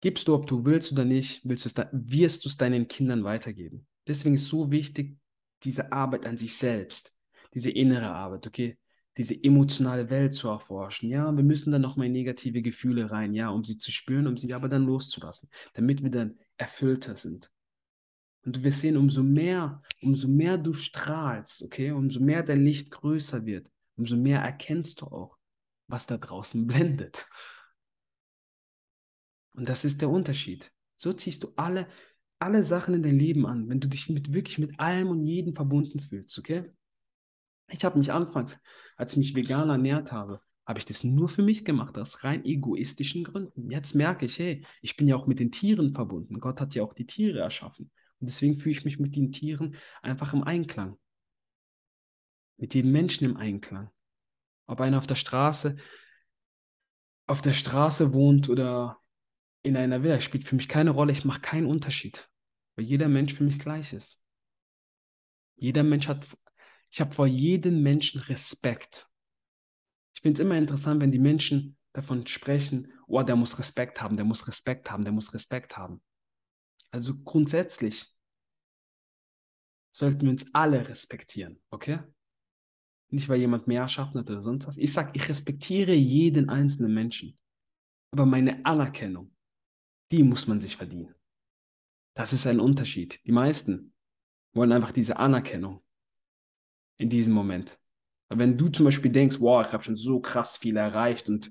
gibst 0.02 0.28
du, 0.28 0.34
ob 0.34 0.46
du 0.46 0.66
willst 0.66 0.92
oder 0.92 1.06
nicht, 1.06 1.40
willst 1.44 1.78
da, 1.78 1.88
wirst 1.92 2.44
du 2.44 2.50
es 2.50 2.58
deinen 2.58 2.88
Kindern 2.88 3.24
weitergeben. 3.24 3.86
Deswegen 4.06 4.34
ist 4.34 4.48
so 4.48 4.70
wichtig, 4.70 5.16
diese 5.62 5.92
Arbeit 5.92 6.26
an 6.26 6.36
sich 6.36 6.54
selbst, 6.56 7.16
diese 7.54 7.70
innere 7.70 8.10
Arbeit, 8.10 8.46
okay? 8.46 8.76
diese 9.16 9.34
emotionale 9.42 10.08
Welt 10.08 10.34
zu 10.34 10.48
erforschen. 10.48 11.10
Ja, 11.10 11.30
wir 11.34 11.42
müssen 11.42 11.72
dann 11.72 11.82
nochmal 11.82 12.08
negative 12.08 12.62
Gefühle 12.62 13.10
rein, 13.10 13.34
ja, 13.34 13.50
um 13.50 13.64
sie 13.64 13.78
zu 13.78 13.92
spüren, 13.92 14.26
um 14.26 14.36
sie 14.36 14.54
aber 14.54 14.68
dann 14.68 14.86
loszulassen, 14.86 15.50
damit 15.74 16.02
wir 16.02 16.10
dann 16.10 16.38
erfüllter 16.56 17.14
sind. 17.14 17.50
Und 18.44 18.62
wir 18.62 18.72
sehen, 18.72 18.96
umso 18.96 19.22
mehr, 19.22 19.82
umso 20.00 20.28
mehr 20.28 20.56
du 20.56 20.72
strahlst, 20.72 21.62
okay, 21.62 21.90
umso 21.90 22.20
mehr 22.20 22.42
dein 22.42 22.64
Licht 22.64 22.90
größer 22.90 23.44
wird, 23.44 23.68
umso 23.96 24.16
mehr 24.16 24.40
erkennst 24.40 25.02
du 25.02 25.06
auch, 25.06 25.36
was 25.90 26.06
da 26.06 26.16
draußen 26.16 26.66
blendet. 26.66 27.28
Und 29.54 29.68
das 29.68 29.84
ist 29.84 30.00
der 30.00 30.10
Unterschied. 30.10 30.72
So 30.96 31.12
ziehst 31.12 31.42
du 31.42 31.48
alle, 31.56 31.88
alle 32.38 32.62
Sachen 32.62 32.94
in 32.94 33.02
dein 33.02 33.18
Leben 33.18 33.46
an, 33.46 33.68
wenn 33.68 33.80
du 33.80 33.88
dich 33.88 34.08
mit 34.08 34.32
wirklich 34.32 34.58
mit 34.58 34.78
allem 34.78 35.08
und 35.08 35.24
jedem 35.24 35.54
verbunden 35.54 36.00
fühlst, 36.00 36.38
okay? 36.38 36.72
Ich 37.68 37.84
habe 37.84 37.98
mich 37.98 38.12
anfangs, 38.12 38.58
als 38.96 39.12
ich 39.12 39.18
mich 39.18 39.34
vegan 39.34 39.70
ernährt 39.70 40.12
habe, 40.12 40.40
habe 40.66 40.78
ich 40.78 40.84
das 40.84 41.04
nur 41.04 41.28
für 41.28 41.42
mich 41.42 41.64
gemacht, 41.64 41.98
aus 41.98 42.22
rein 42.22 42.44
egoistischen 42.44 43.24
Gründen. 43.24 43.70
Jetzt 43.70 43.94
merke 43.94 44.26
ich, 44.26 44.38
hey, 44.38 44.64
ich 44.82 44.96
bin 44.96 45.08
ja 45.08 45.16
auch 45.16 45.26
mit 45.26 45.40
den 45.40 45.50
Tieren 45.50 45.94
verbunden. 45.94 46.38
Gott 46.40 46.60
hat 46.60 46.74
ja 46.74 46.82
auch 46.82 46.94
die 46.94 47.06
Tiere 47.06 47.40
erschaffen. 47.40 47.90
Und 48.20 48.28
deswegen 48.28 48.58
fühle 48.58 48.72
ich 48.72 48.84
mich 48.84 48.98
mit 48.98 49.16
den 49.16 49.32
Tieren 49.32 49.76
einfach 50.02 50.32
im 50.32 50.44
Einklang. 50.44 50.96
Mit 52.56 52.74
jedem 52.74 52.92
Menschen 52.92 53.24
im 53.24 53.36
Einklang. 53.36 53.90
Ob 54.70 54.80
einer 54.80 54.98
auf 54.98 55.06
der 55.06 55.16
Straße, 55.16 55.76
auf 57.26 57.42
der 57.42 57.52
Straße 57.52 58.12
wohnt 58.12 58.48
oder 58.48 58.98
in 59.62 59.76
einer 59.76 60.02
Villa, 60.02 60.20
spielt 60.20 60.44
für 60.44 60.54
mich 60.54 60.68
keine 60.68 60.90
Rolle. 60.90 61.12
Ich 61.12 61.24
mache 61.24 61.40
keinen 61.40 61.66
Unterschied, 61.66 62.28
weil 62.76 62.84
jeder 62.84 63.08
Mensch 63.08 63.34
für 63.34 63.44
mich 63.44 63.58
gleich 63.58 63.92
ist. 63.92 64.22
Jeder 65.56 65.82
Mensch 65.82 66.08
hat 66.08 66.26
ich 66.90 67.00
habe 67.00 67.14
vor 67.14 67.26
jedem 67.26 67.82
Menschen 67.82 68.20
Respekt. 68.22 69.08
Ich 70.14 70.22
finde 70.22 70.40
es 70.40 70.44
immer 70.44 70.58
interessant, 70.58 71.00
wenn 71.00 71.12
die 71.12 71.20
Menschen 71.20 71.76
davon 71.92 72.26
sprechen, 72.26 72.92
oh, 73.06 73.22
der 73.22 73.36
muss 73.36 73.58
Respekt 73.58 74.02
haben, 74.02 74.16
der 74.16 74.24
muss 74.24 74.48
Respekt 74.48 74.90
haben, 74.90 75.04
der 75.04 75.12
muss 75.12 75.32
Respekt 75.32 75.76
haben. 75.76 76.02
Also 76.90 77.16
grundsätzlich 77.16 78.06
sollten 79.92 80.22
wir 80.22 80.30
uns 80.30 80.52
alle 80.52 80.88
respektieren, 80.88 81.60
okay? 81.70 82.00
Nicht, 83.10 83.28
weil 83.28 83.40
jemand 83.40 83.66
mehr 83.66 83.82
erschaffen 83.82 84.20
hat 84.20 84.30
oder 84.30 84.40
sonst 84.40 84.66
was. 84.66 84.76
Ich 84.76 84.92
sage, 84.92 85.10
ich 85.14 85.28
respektiere 85.28 85.92
jeden 85.92 86.48
einzelnen 86.48 86.94
Menschen. 86.94 87.36
Aber 88.12 88.24
meine 88.24 88.64
Anerkennung, 88.64 89.32
die 90.12 90.22
muss 90.22 90.46
man 90.46 90.60
sich 90.60 90.76
verdienen. 90.76 91.14
Das 92.14 92.32
ist 92.32 92.46
ein 92.46 92.60
Unterschied. 92.60 93.24
Die 93.26 93.32
meisten 93.32 93.92
wollen 94.52 94.72
einfach 94.72 94.92
diese 94.92 95.16
Anerkennung 95.16 95.82
in 96.98 97.08
diesem 97.08 97.34
Moment. 97.34 97.78
Wenn 98.28 98.56
du 98.56 98.68
zum 98.68 98.84
Beispiel 98.84 99.10
denkst, 99.10 99.40
wow, 99.40 99.64
ich 99.66 99.72
habe 99.72 99.82
schon 99.82 99.96
so 99.96 100.20
krass 100.20 100.56
viel 100.56 100.76
erreicht 100.76 101.28
und, 101.28 101.50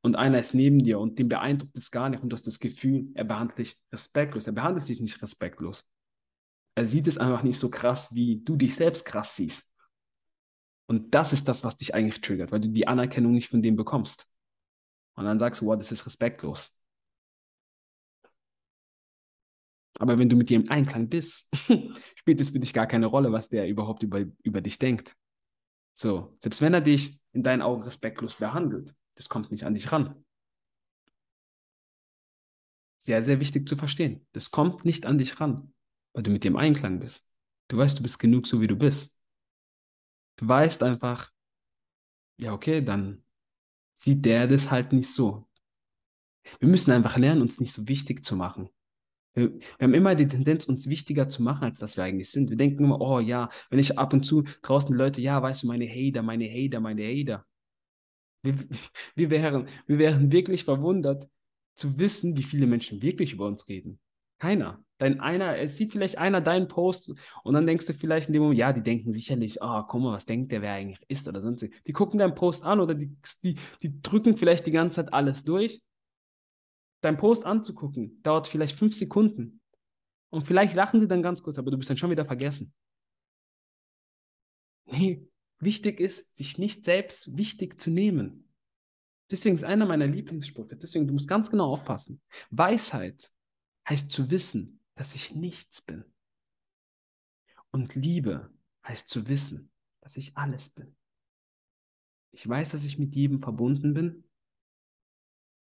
und 0.00 0.16
einer 0.16 0.38
ist 0.38 0.54
neben 0.54 0.78
dir 0.78 1.00
und 1.00 1.18
dem 1.18 1.28
beeindruckt 1.28 1.76
es 1.76 1.90
gar 1.90 2.08
nicht 2.08 2.22
und 2.22 2.30
du 2.30 2.36
hast 2.36 2.46
das 2.46 2.60
Gefühl, 2.60 3.08
er 3.14 3.24
behandelt 3.24 3.58
dich 3.58 3.76
respektlos. 3.92 4.46
Er 4.46 4.52
behandelt 4.52 4.88
dich 4.88 5.00
nicht 5.00 5.20
respektlos. 5.22 5.88
Er 6.76 6.86
sieht 6.86 7.08
es 7.08 7.18
einfach 7.18 7.42
nicht 7.42 7.58
so 7.58 7.68
krass, 7.68 8.14
wie 8.14 8.42
du 8.44 8.56
dich 8.56 8.74
selbst 8.74 9.04
krass 9.04 9.36
siehst. 9.36 9.69
Und 10.90 11.14
das 11.14 11.32
ist 11.32 11.46
das, 11.46 11.62
was 11.62 11.76
dich 11.76 11.94
eigentlich 11.94 12.20
triggert, 12.20 12.50
weil 12.50 12.58
du 12.58 12.66
die 12.66 12.88
Anerkennung 12.88 13.30
nicht 13.30 13.48
von 13.48 13.62
dem 13.62 13.76
bekommst. 13.76 14.28
Und 15.14 15.24
dann 15.24 15.38
sagst 15.38 15.60
du, 15.60 15.66
wow, 15.66 15.76
das 15.76 15.92
ist 15.92 16.04
respektlos. 16.04 16.82
Aber 20.00 20.18
wenn 20.18 20.28
du 20.28 20.34
mit 20.34 20.50
dir 20.50 20.56
im 20.56 20.68
Einklang 20.68 21.08
bist, 21.08 21.56
spielt 22.16 22.40
es 22.40 22.50
für 22.50 22.58
dich 22.58 22.74
gar 22.74 22.88
keine 22.88 23.06
Rolle, 23.06 23.30
was 23.30 23.48
der 23.48 23.68
überhaupt 23.68 24.02
über, 24.02 24.24
über 24.42 24.60
dich 24.60 24.80
denkt. 24.80 25.14
So, 25.94 26.36
selbst 26.40 26.60
wenn 26.60 26.74
er 26.74 26.80
dich 26.80 27.20
in 27.34 27.44
deinen 27.44 27.62
Augen 27.62 27.84
respektlos 27.84 28.34
behandelt, 28.34 28.92
das 29.14 29.28
kommt 29.28 29.52
nicht 29.52 29.62
an 29.62 29.74
dich 29.74 29.92
ran. 29.92 30.24
Sehr, 32.98 33.22
sehr 33.22 33.38
wichtig 33.38 33.68
zu 33.68 33.76
verstehen. 33.76 34.26
Das 34.32 34.50
kommt 34.50 34.84
nicht 34.84 35.06
an 35.06 35.18
dich 35.18 35.38
ran, 35.38 35.72
weil 36.14 36.24
du 36.24 36.32
mit 36.32 36.42
dem 36.42 36.56
Einklang 36.56 36.98
bist. 36.98 37.30
Du 37.68 37.76
weißt, 37.76 37.96
du 37.96 38.02
bist 38.02 38.18
genug 38.18 38.48
so, 38.48 38.60
wie 38.60 38.66
du 38.66 38.74
bist. 38.74 39.19
Du 40.40 40.48
weißt 40.48 40.82
einfach, 40.82 41.30
ja, 42.38 42.54
okay, 42.54 42.80
dann 42.82 43.22
sieht 43.92 44.24
der 44.24 44.48
das 44.48 44.70
halt 44.70 44.94
nicht 44.94 45.12
so. 45.12 45.46
Wir 46.58 46.68
müssen 46.68 46.92
einfach 46.92 47.18
lernen, 47.18 47.42
uns 47.42 47.60
nicht 47.60 47.74
so 47.74 47.86
wichtig 47.88 48.24
zu 48.24 48.36
machen. 48.36 48.70
Wir, 49.34 49.52
wir, 49.52 49.62
haben 49.78 49.92
immer 49.92 50.14
die 50.14 50.26
Tendenz, 50.26 50.64
uns 50.64 50.88
wichtiger 50.88 51.28
zu 51.28 51.42
machen, 51.42 51.64
als 51.64 51.78
dass 51.78 51.98
wir 51.98 52.04
eigentlich 52.04 52.30
sind. 52.30 52.48
Wir 52.48 52.56
denken 52.56 52.84
immer, 52.84 53.02
oh 53.02 53.20
ja, 53.20 53.50
wenn 53.68 53.78
ich 53.78 53.98
ab 53.98 54.14
und 54.14 54.24
zu 54.24 54.44
draußen 54.62 54.96
Leute, 54.96 55.20
ja, 55.20 55.42
weißt 55.42 55.62
du, 55.62 55.66
meine 55.66 55.86
Hater, 55.86 56.22
meine 56.22 56.48
Hater, 56.48 56.80
meine 56.80 57.02
Hater. 57.02 57.44
Wir, 58.42 58.54
wir, 59.14 59.28
wären, 59.28 59.68
wir 59.86 59.98
wären 59.98 60.32
wirklich 60.32 60.64
verwundert 60.64 61.28
zu 61.76 61.98
wissen, 61.98 62.34
wie 62.38 62.42
viele 62.44 62.66
Menschen 62.66 63.02
wirklich 63.02 63.34
über 63.34 63.46
uns 63.46 63.68
reden. 63.68 64.00
Keiner. 64.38 64.82
Dein 65.00 65.18
einer, 65.18 65.56
es 65.56 65.78
sieht 65.78 65.92
vielleicht 65.92 66.18
einer 66.18 66.42
deinen 66.42 66.68
Post 66.68 67.14
und 67.42 67.54
dann 67.54 67.66
denkst 67.66 67.86
du 67.86 67.94
vielleicht 67.94 68.28
in 68.28 68.34
dem 68.34 68.42
Moment, 68.42 68.58
ja, 68.58 68.70
die 68.70 68.82
denken 68.82 69.12
sicherlich, 69.12 69.56
oh, 69.62 69.82
guck 69.88 70.02
mal, 70.02 70.12
was 70.12 70.26
denkt 70.26 70.52
der, 70.52 70.60
wer 70.60 70.74
eigentlich 70.74 71.00
ist 71.08 71.26
oder 71.26 71.40
sonst. 71.40 71.66
Die 71.86 71.92
gucken 71.94 72.18
deinen 72.18 72.34
Post 72.34 72.64
an 72.64 72.80
oder 72.80 72.94
die, 72.94 73.10
die, 73.42 73.56
die 73.82 74.02
drücken 74.02 74.36
vielleicht 74.36 74.66
die 74.66 74.72
ganze 74.72 74.96
Zeit 74.96 75.14
alles 75.14 75.42
durch. 75.42 75.80
Dein 77.00 77.16
Post 77.16 77.46
anzugucken, 77.46 78.22
dauert 78.22 78.46
vielleicht 78.46 78.76
fünf 78.76 78.94
Sekunden. 78.94 79.62
Und 80.28 80.46
vielleicht 80.46 80.74
lachen 80.74 81.00
sie 81.00 81.08
dann 81.08 81.22
ganz 81.22 81.42
kurz, 81.42 81.58
aber 81.58 81.70
du 81.70 81.78
bist 81.78 81.88
dann 81.88 81.96
schon 81.96 82.10
wieder 82.10 82.26
vergessen. 82.26 82.74
Nee, 84.84 85.26
wichtig 85.60 85.98
ist, 85.98 86.36
sich 86.36 86.58
nicht 86.58 86.84
selbst 86.84 87.38
wichtig 87.38 87.80
zu 87.80 87.90
nehmen. 87.90 88.52
Deswegen 89.30 89.54
ist 89.54 89.64
einer 89.64 89.86
meiner 89.86 90.06
Lieblingssprüche. 90.06 90.76
Deswegen, 90.76 91.06
du 91.06 91.14
musst 91.14 91.26
ganz 91.26 91.50
genau 91.50 91.72
aufpassen. 91.72 92.20
Weisheit 92.50 93.32
heißt 93.88 94.12
zu 94.12 94.30
wissen, 94.30 94.79
dass 95.00 95.14
ich 95.14 95.34
nichts 95.34 95.80
bin. 95.80 96.04
Und 97.70 97.94
Liebe 97.94 98.52
heißt 98.86 99.08
zu 99.08 99.28
wissen, 99.28 99.72
dass 100.02 100.18
ich 100.18 100.36
alles 100.36 100.68
bin. 100.74 100.94
Ich 102.32 102.46
weiß, 102.46 102.72
dass 102.72 102.84
ich 102.84 102.98
mit 102.98 103.14
jedem 103.14 103.40
verbunden 103.40 103.94
bin, 103.94 104.28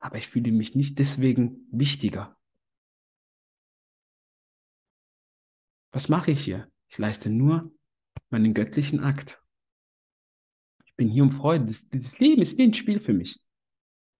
aber 0.00 0.18
ich 0.18 0.26
fühle 0.26 0.50
mich 0.50 0.74
nicht 0.74 0.98
deswegen 0.98 1.68
wichtiger. 1.70 2.36
Was 5.92 6.08
mache 6.08 6.32
ich 6.32 6.42
hier? 6.42 6.68
Ich 6.88 6.98
leiste 6.98 7.30
nur 7.30 7.72
meinen 8.30 8.54
göttlichen 8.54 9.04
Akt. 9.04 9.40
Ich 10.84 10.96
bin 10.96 11.08
hier 11.08 11.22
um 11.22 11.30
Freude. 11.30 11.66
Das, 11.66 11.88
das 11.88 12.18
Leben 12.18 12.42
ist 12.42 12.58
wie 12.58 12.64
ein 12.64 12.74
Spiel 12.74 13.00
für 13.00 13.12
mich. 13.12 13.38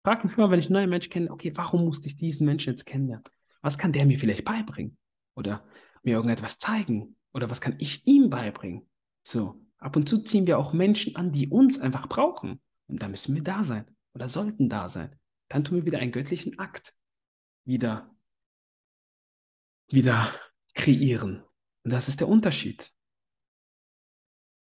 Frag 0.05 0.25
mich 0.25 0.37
mal, 0.37 0.49
wenn 0.53 0.61
ich 0.61 0.67
einen 0.67 0.75
neuen 0.75 0.91
Menschen 0.91 1.11
kenne, 1.11 1.33
okay, 1.33 1.51
warum 1.57 1.87
musste 1.87 2.07
ich 2.07 2.17
diesen 2.17 2.47
Menschen 2.47 2.71
jetzt 2.71 2.85
kennenlernen? 2.85 3.25
Was 3.63 3.79
kann 3.79 3.93
der 3.93 4.07
mir 4.07 4.19
vielleicht 4.19 4.45
beibringen? 4.45 4.99
Oder 5.35 5.65
mir 6.03 6.15
irgendetwas 6.15 6.59
zeigen? 6.59 7.17
Oder 7.33 7.49
was 7.49 7.61
kann 7.61 7.77
ich 7.79 8.07
ihm 8.07 8.29
beibringen? 8.29 8.89
So, 9.27 9.65
ab 9.79 9.97
und 9.97 10.09
zu 10.09 10.23
ziehen 10.23 10.47
wir 10.47 10.59
auch 10.59 10.73
Menschen 10.73 11.17
an, 11.17 11.33
die 11.33 11.49
uns 11.49 11.79
einfach 11.79 12.09
brauchen. 12.09 12.61
Und 12.89 13.03
da 13.03 13.09
müssen 13.09 13.35
wir 13.35 13.43
da 13.43 13.65
sein 13.65 13.87
oder 14.15 14.29
sollten 14.29 14.69
da 14.69 14.89
sein. 14.89 15.17
Dann 15.49 15.65
tun 15.65 15.79
wir 15.79 15.87
wieder 15.87 15.99
einen 15.99 16.13
göttlichen 16.13 16.59
Akt 16.59 16.95
wieder, 17.65 18.15
wieder 19.89 20.35
kreieren. 20.75 21.43
Und 21.85 21.93
das 21.93 22.09
ist 22.09 22.21
der 22.21 22.29
Unterschied. 22.29 22.91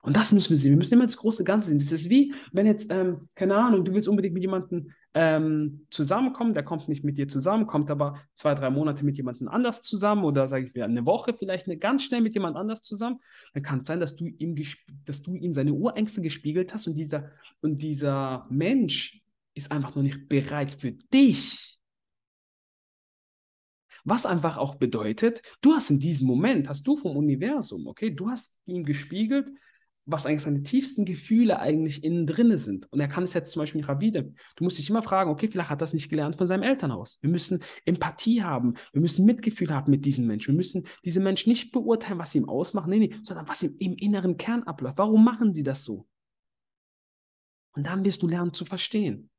Und 0.02 0.16
das 0.16 0.32
müssen 0.32 0.52
wir 0.52 0.58
sehen. 0.58 0.72
Wir 0.72 0.78
müssen 0.78 0.94
immer 0.94 1.06
das 1.06 1.18
große 1.18 1.44
Ganze 1.44 1.70
sehen. 1.70 1.80
Das 1.80 1.92
ist 1.92 2.10
wie, 2.10 2.34
wenn 2.52 2.66
jetzt, 2.66 2.92
ähm, 2.92 3.30
keine 3.36 3.58
Ahnung, 3.58 3.84
du 3.84 3.94
willst 3.94 4.08
unbedingt 4.08 4.34
mit 4.34 4.44
jemandem 4.44 4.94
ähm, 5.14 5.88
zusammenkommen, 5.90 6.54
der 6.54 6.64
kommt 6.64 6.88
nicht 6.88 7.04
mit 7.04 7.18
dir 7.18 7.28
zusammen, 7.28 7.66
kommt 7.66 7.90
aber 7.90 8.22
zwei, 8.36 8.54
drei 8.54 8.70
Monate 8.70 9.04
mit 9.04 9.18
jemandem 9.18 9.48
anders 9.48 9.82
zusammen 9.82 10.24
oder 10.24 10.48
sage 10.48 10.68
ich 10.68 10.74
mir 10.74 10.86
eine 10.86 11.06
Woche 11.06 11.34
vielleicht 11.34 11.68
eine, 11.68 11.78
ganz 11.78 12.04
schnell 12.04 12.22
mit 12.22 12.34
jemand 12.34 12.56
anders 12.56 12.82
zusammen, 12.84 13.20
dann 13.54 13.64
kann 13.64 13.82
es 13.82 13.88
sein, 13.88 14.00
dass 14.00 14.16
du 14.16 14.28
ihm, 14.28 14.56
dass 15.06 15.22
du 15.22 15.36
ihm 15.36 15.54
seine 15.54 15.74
Urängste 15.74 16.22
gespiegelt 16.22 16.74
hast 16.74 16.88
und 16.88 16.98
dieser, 16.98 17.32
und 17.62 17.82
dieser 17.82 18.46
Mensch 18.50 19.24
ist 19.54 19.72
einfach 19.72 19.96
noch 19.96 20.04
nicht 20.04 20.30
bereit 20.30 20.74
für 20.74 20.92
dich. 20.92 21.80
Was 24.04 24.26
einfach 24.26 24.58
auch 24.58 24.76
bedeutet, 24.76 25.42
du 25.62 25.74
hast 25.74 25.90
in 25.90 26.00
diesem 26.00 26.28
Moment, 26.28 26.70
hast 26.70 26.88
du 26.88 26.96
vom 26.96 27.18
Universum, 27.18 27.88
okay, 27.88 28.12
du 28.12 28.30
hast 28.30 28.56
ihm 28.66 28.86
gespiegelt, 28.86 29.50
was 30.08 30.26
eigentlich 30.26 30.42
seine 30.42 30.64
tiefsten 30.64 31.04
Gefühle 31.04 31.60
eigentlich 31.60 32.04
innen 32.04 32.26
drinne 32.26 32.58
sind. 32.58 32.92
Und 32.92 33.00
er 33.02 33.10
kann 33.10 33.26
es 33.26 33.34
jetzt 33.34 33.52
zum 33.52 33.62
Beispiel 33.62 33.80
nicht 33.80 33.90
Rabide. 33.90 34.34
Du 34.56 34.64
musst 34.64 34.78
dich 34.78 34.90
immer 34.90 35.04
fragen, 35.04 35.30
okay, 35.30 35.50
vielleicht 35.50 35.70
hat 35.70 35.82
das 35.82 35.94
nicht 35.94 36.10
gelernt 36.10 36.38
von 36.38 36.48
seinem 36.48 36.64
Elternhaus. 36.64 37.20
Wir 37.22 37.30
müssen 37.30 37.62
Empathie 37.84 38.42
haben. 38.42 38.76
Wir 38.94 39.02
müssen 39.02 39.26
Mitgefühl 39.26 39.70
haben 39.70 39.92
mit 39.92 40.06
diesen 40.06 40.26
Menschen. 40.26 40.54
Wir 40.54 40.58
müssen 40.58 40.88
diese 41.04 41.20
Menschen 41.20 41.50
nicht 41.50 41.74
beurteilen, 41.74 42.20
was 42.20 42.32
sie 42.32 42.40
ihm 42.40 42.48
ausmachen, 42.48 42.90
nee, 42.90 43.00
nee, 43.00 43.16
sondern 43.22 43.48
was 43.50 43.64
ihm 43.64 43.76
im 43.80 43.94
inneren 43.96 44.38
Kern 44.38 44.64
abläuft. 44.64 44.98
Warum 44.98 45.26
machen 45.26 45.54
sie 45.54 45.64
das 45.64 45.84
so? 45.84 46.08
Und 47.74 47.86
dann 47.86 48.06
wirst 48.06 48.24
du 48.24 48.28
lernen 48.28 48.54
zu 48.54 48.64
verstehen. 48.64 49.30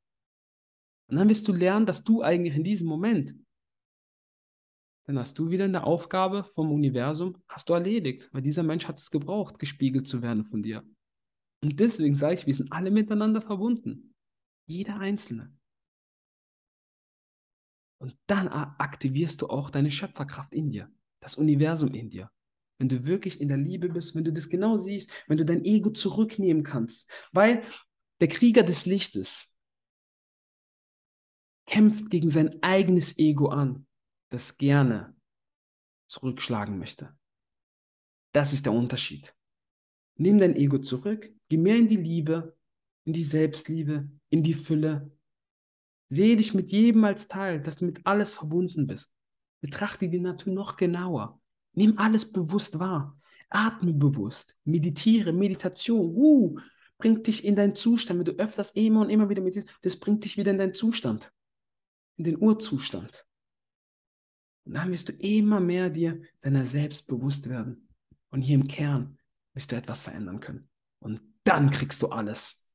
Und 1.07 1.17
dann 1.17 1.27
wirst 1.29 1.47
du 1.47 1.53
lernen, 1.53 1.87
dass 1.87 2.03
du 2.03 2.21
eigentlich 2.21 2.55
in 2.55 2.63
diesem 2.63 2.87
Moment 2.87 3.35
dann 5.09 5.17
hast 5.17 5.39
du 5.39 5.49
wieder 5.49 5.65
eine 5.65 5.85
Aufgabe 5.85 6.43
vom 6.43 6.71
Universum, 6.71 7.35
hast 7.47 7.67
du 7.67 7.73
erledigt, 7.73 8.29
weil 8.31 8.43
dieser 8.43 8.61
Mensch 8.61 8.87
hat 8.87 8.99
es 8.99 9.09
gebraucht, 9.09 9.57
gespiegelt 9.57 10.05
zu 10.05 10.21
werden 10.21 10.45
von 10.45 10.61
dir. 10.61 10.87
Und 11.63 11.79
deswegen 11.79 12.13
sage 12.13 12.35
ich, 12.35 12.45
wir 12.45 12.53
sind 12.53 12.71
alle 12.71 12.91
miteinander 12.91 13.41
verbunden. 13.41 14.13
Jeder 14.67 14.99
Einzelne. 14.99 15.51
Und 17.97 18.15
dann 18.27 18.49
aktivierst 18.49 19.41
du 19.41 19.47
auch 19.47 19.71
deine 19.71 19.89
Schöpferkraft 19.89 20.53
in 20.53 20.69
dir, 20.69 20.93
das 21.21 21.37
Universum 21.37 21.95
in 21.95 22.11
dir. 22.11 22.29
Wenn 22.77 22.87
du 22.87 23.03
wirklich 23.03 23.41
in 23.41 23.47
der 23.47 23.57
Liebe 23.57 23.89
bist, 23.89 24.13
wenn 24.13 24.25
du 24.25 24.31
das 24.31 24.47
genau 24.47 24.77
siehst, 24.77 25.11
wenn 25.27 25.37
du 25.37 25.43
dein 25.43 25.65
Ego 25.65 25.89
zurücknehmen 25.89 26.61
kannst. 26.61 27.11
Weil 27.31 27.63
der 28.21 28.27
Krieger 28.27 28.61
des 28.61 28.85
Lichtes 28.85 29.57
kämpft 31.65 32.11
gegen 32.11 32.29
sein 32.29 32.61
eigenes 32.61 33.17
Ego 33.17 33.47
an 33.47 33.87
das 34.29 34.57
gerne 34.57 35.15
zurückschlagen 36.07 36.77
möchte. 36.77 37.15
Das 38.31 38.53
ist 38.53 38.65
der 38.65 38.73
Unterschied. 38.73 39.35
Nimm 40.15 40.39
dein 40.39 40.55
Ego 40.55 40.79
zurück, 40.79 41.31
geh 41.47 41.57
mehr 41.57 41.77
in 41.77 41.87
die 41.87 41.97
Liebe, 41.97 42.57
in 43.05 43.13
die 43.13 43.23
Selbstliebe, 43.23 44.09
in 44.29 44.43
die 44.43 44.53
Fülle. 44.53 45.11
Sehe 46.09 46.35
dich 46.35 46.53
mit 46.53 46.71
jedem 46.71 47.03
als 47.03 47.27
Teil, 47.27 47.61
dass 47.61 47.77
du 47.77 47.85
mit 47.85 48.05
alles 48.05 48.35
verbunden 48.35 48.87
bist. 48.87 49.13
Betrachte 49.61 50.09
die 50.09 50.19
Natur 50.19 50.53
noch 50.53 50.75
genauer. 50.75 51.39
Nimm 51.73 51.97
alles 51.97 52.31
bewusst 52.31 52.79
wahr. 52.79 53.19
Atme 53.49 53.93
bewusst. 53.93 54.57
Meditiere. 54.63 55.33
Meditation. 55.33 56.13
Uh, 56.15 56.59
bringt 56.97 57.27
dich 57.27 57.45
in 57.45 57.55
deinen 57.55 57.75
Zustand. 57.75 58.19
Wenn 58.19 58.35
du 58.35 58.41
öfters 58.41 58.71
immer 58.71 59.01
und 59.01 59.09
immer 59.09 59.29
wieder 59.29 59.41
meditierst, 59.41 59.69
das 59.81 59.97
bringt 59.97 60.23
dich 60.25 60.37
wieder 60.37 60.51
in 60.51 60.57
deinen 60.57 60.73
Zustand. 60.73 61.31
In 62.17 62.25
den 62.25 62.41
Urzustand. 62.41 63.28
Und 64.69 64.75
dann 64.75 64.91
wirst 64.91 65.09
du 65.09 65.13
immer 65.13 65.59
mehr 65.59 65.89
dir 65.89 66.21
deiner 66.41 66.63
selbst 66.63 67.07
bewusst 67.07 67.49
werden. 67.49 67.89
Und 68.29 68.43
hier 68.43 68.53
im 68.53 68.67
Kern 68.67 69.17
wirst 69.55 69.71
du 69.71 69.75
etwas 69.75 70.03
verändern 70.03 70.39
können. 70.41 70.69
Und 70.99 71.21
dann 71.43 71.71
kriegst 71.71 72.03
du 72.03 72.09
alles, 72.09 72.71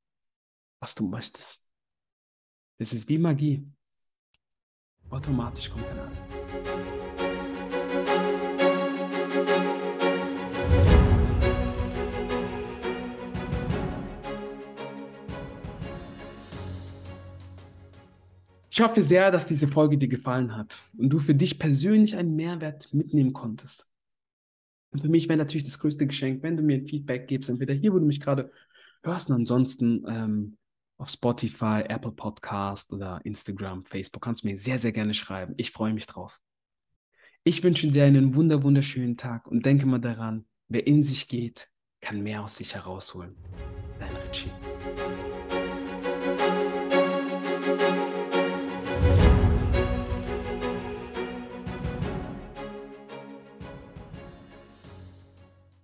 was 0.80 0.96
du 0.96 1.08
möchtest. 1.08 1.70
Das 2.78 2.92
ist 2.92 3.08
wie 3.08 3.18
Magie. 3.18 3.70
Automatisch 5.08 5.70
kommt 5.70 5.86
dann 5.86 6.00
alles. 6.00 6.18
Ich 18.76 18.80
hoffe 18.80 19.02
sehr, 19.02 19.30
dass 19.30 19.46
diese 19.46 19.68
Folge 19.68 19.96
dir 19.96 20.08
gefallen 20.08 20.56
hat 20.56 20.80
und 20.98 21.08
du 21.08 21.20
für 21.20 21.32
dich 21.36 21.60
persönlich 21.60 22.16
einen 22.16 22.34
Mehrwert 22.34 22.92
mitnehmen 22.92 23.32
konntest. 23.32 23.88
Und 24.90 25.00
für 25.00 25.08
mich 25.08 25.28
wäre 25.28 25.36
natürlich 25.36 25.62
das 25.62 25.78
größte 25.78 26.08
Geschenk, 26.08 26.42
wenn 26.42 26.56
du 26.56 26.64
mir 26.64 26.78
ein 26.78 26.86
Feedback 26.86 27.28
gibst, 27.28 27.48
entweder 27.48 27.72
hier, 27.72 27.92
wo 27.92 28.00
du 28.00 28.04
mich 28.04 28.20
gerade 28.20 28.50
hörst, 29.04 29.30
und 29.30 29.36
ansonsten 29.36 30.04
ähm, 30.08 30.56
auf 30.96 31.08
Spotify, 31.08 31.84
Apple 31.86 32.10
Podcast 32.10 32.92
oder 32.92 33.20
Instagram, 33.22 33.84
Facebook. 33.84 34.24
Kannst 34.24 34.42
du 34.42 34.48
mir 34.48 34.58
sehr, 34.58 34.80
sehr 34.80 34.90
gerne 34.90 35.14
schreiben. 35.14 35.54
Ich 35.56 35.70
freue 35.70 35.94
mich 35.94 36.08
drauf. 36.08 36.40
Ich 37.44 37.62
wünsche 37.62 37.92
dir 37.92 38.06
einen 38.06 38.34
wunder, 38.34 38.64
wunderschönen 38.64 39.16
Tag 39.16 39.46
und 39.46 39.64
denke 39.64 39.86
mal 39.86 40.00
daran, 40.00 40.46
wer 40.66 40.84
in 40.84 41.04
sich 41.04 41.28
geht, 41.28 41.68
kann 42.00 42.24
mehr 42.24 42.42
aus 42.42 42.56
sich 42.56 42.74
herausholen. 42.74 43.36
Dein 44.00 44.16
Richie. 44.28 44.50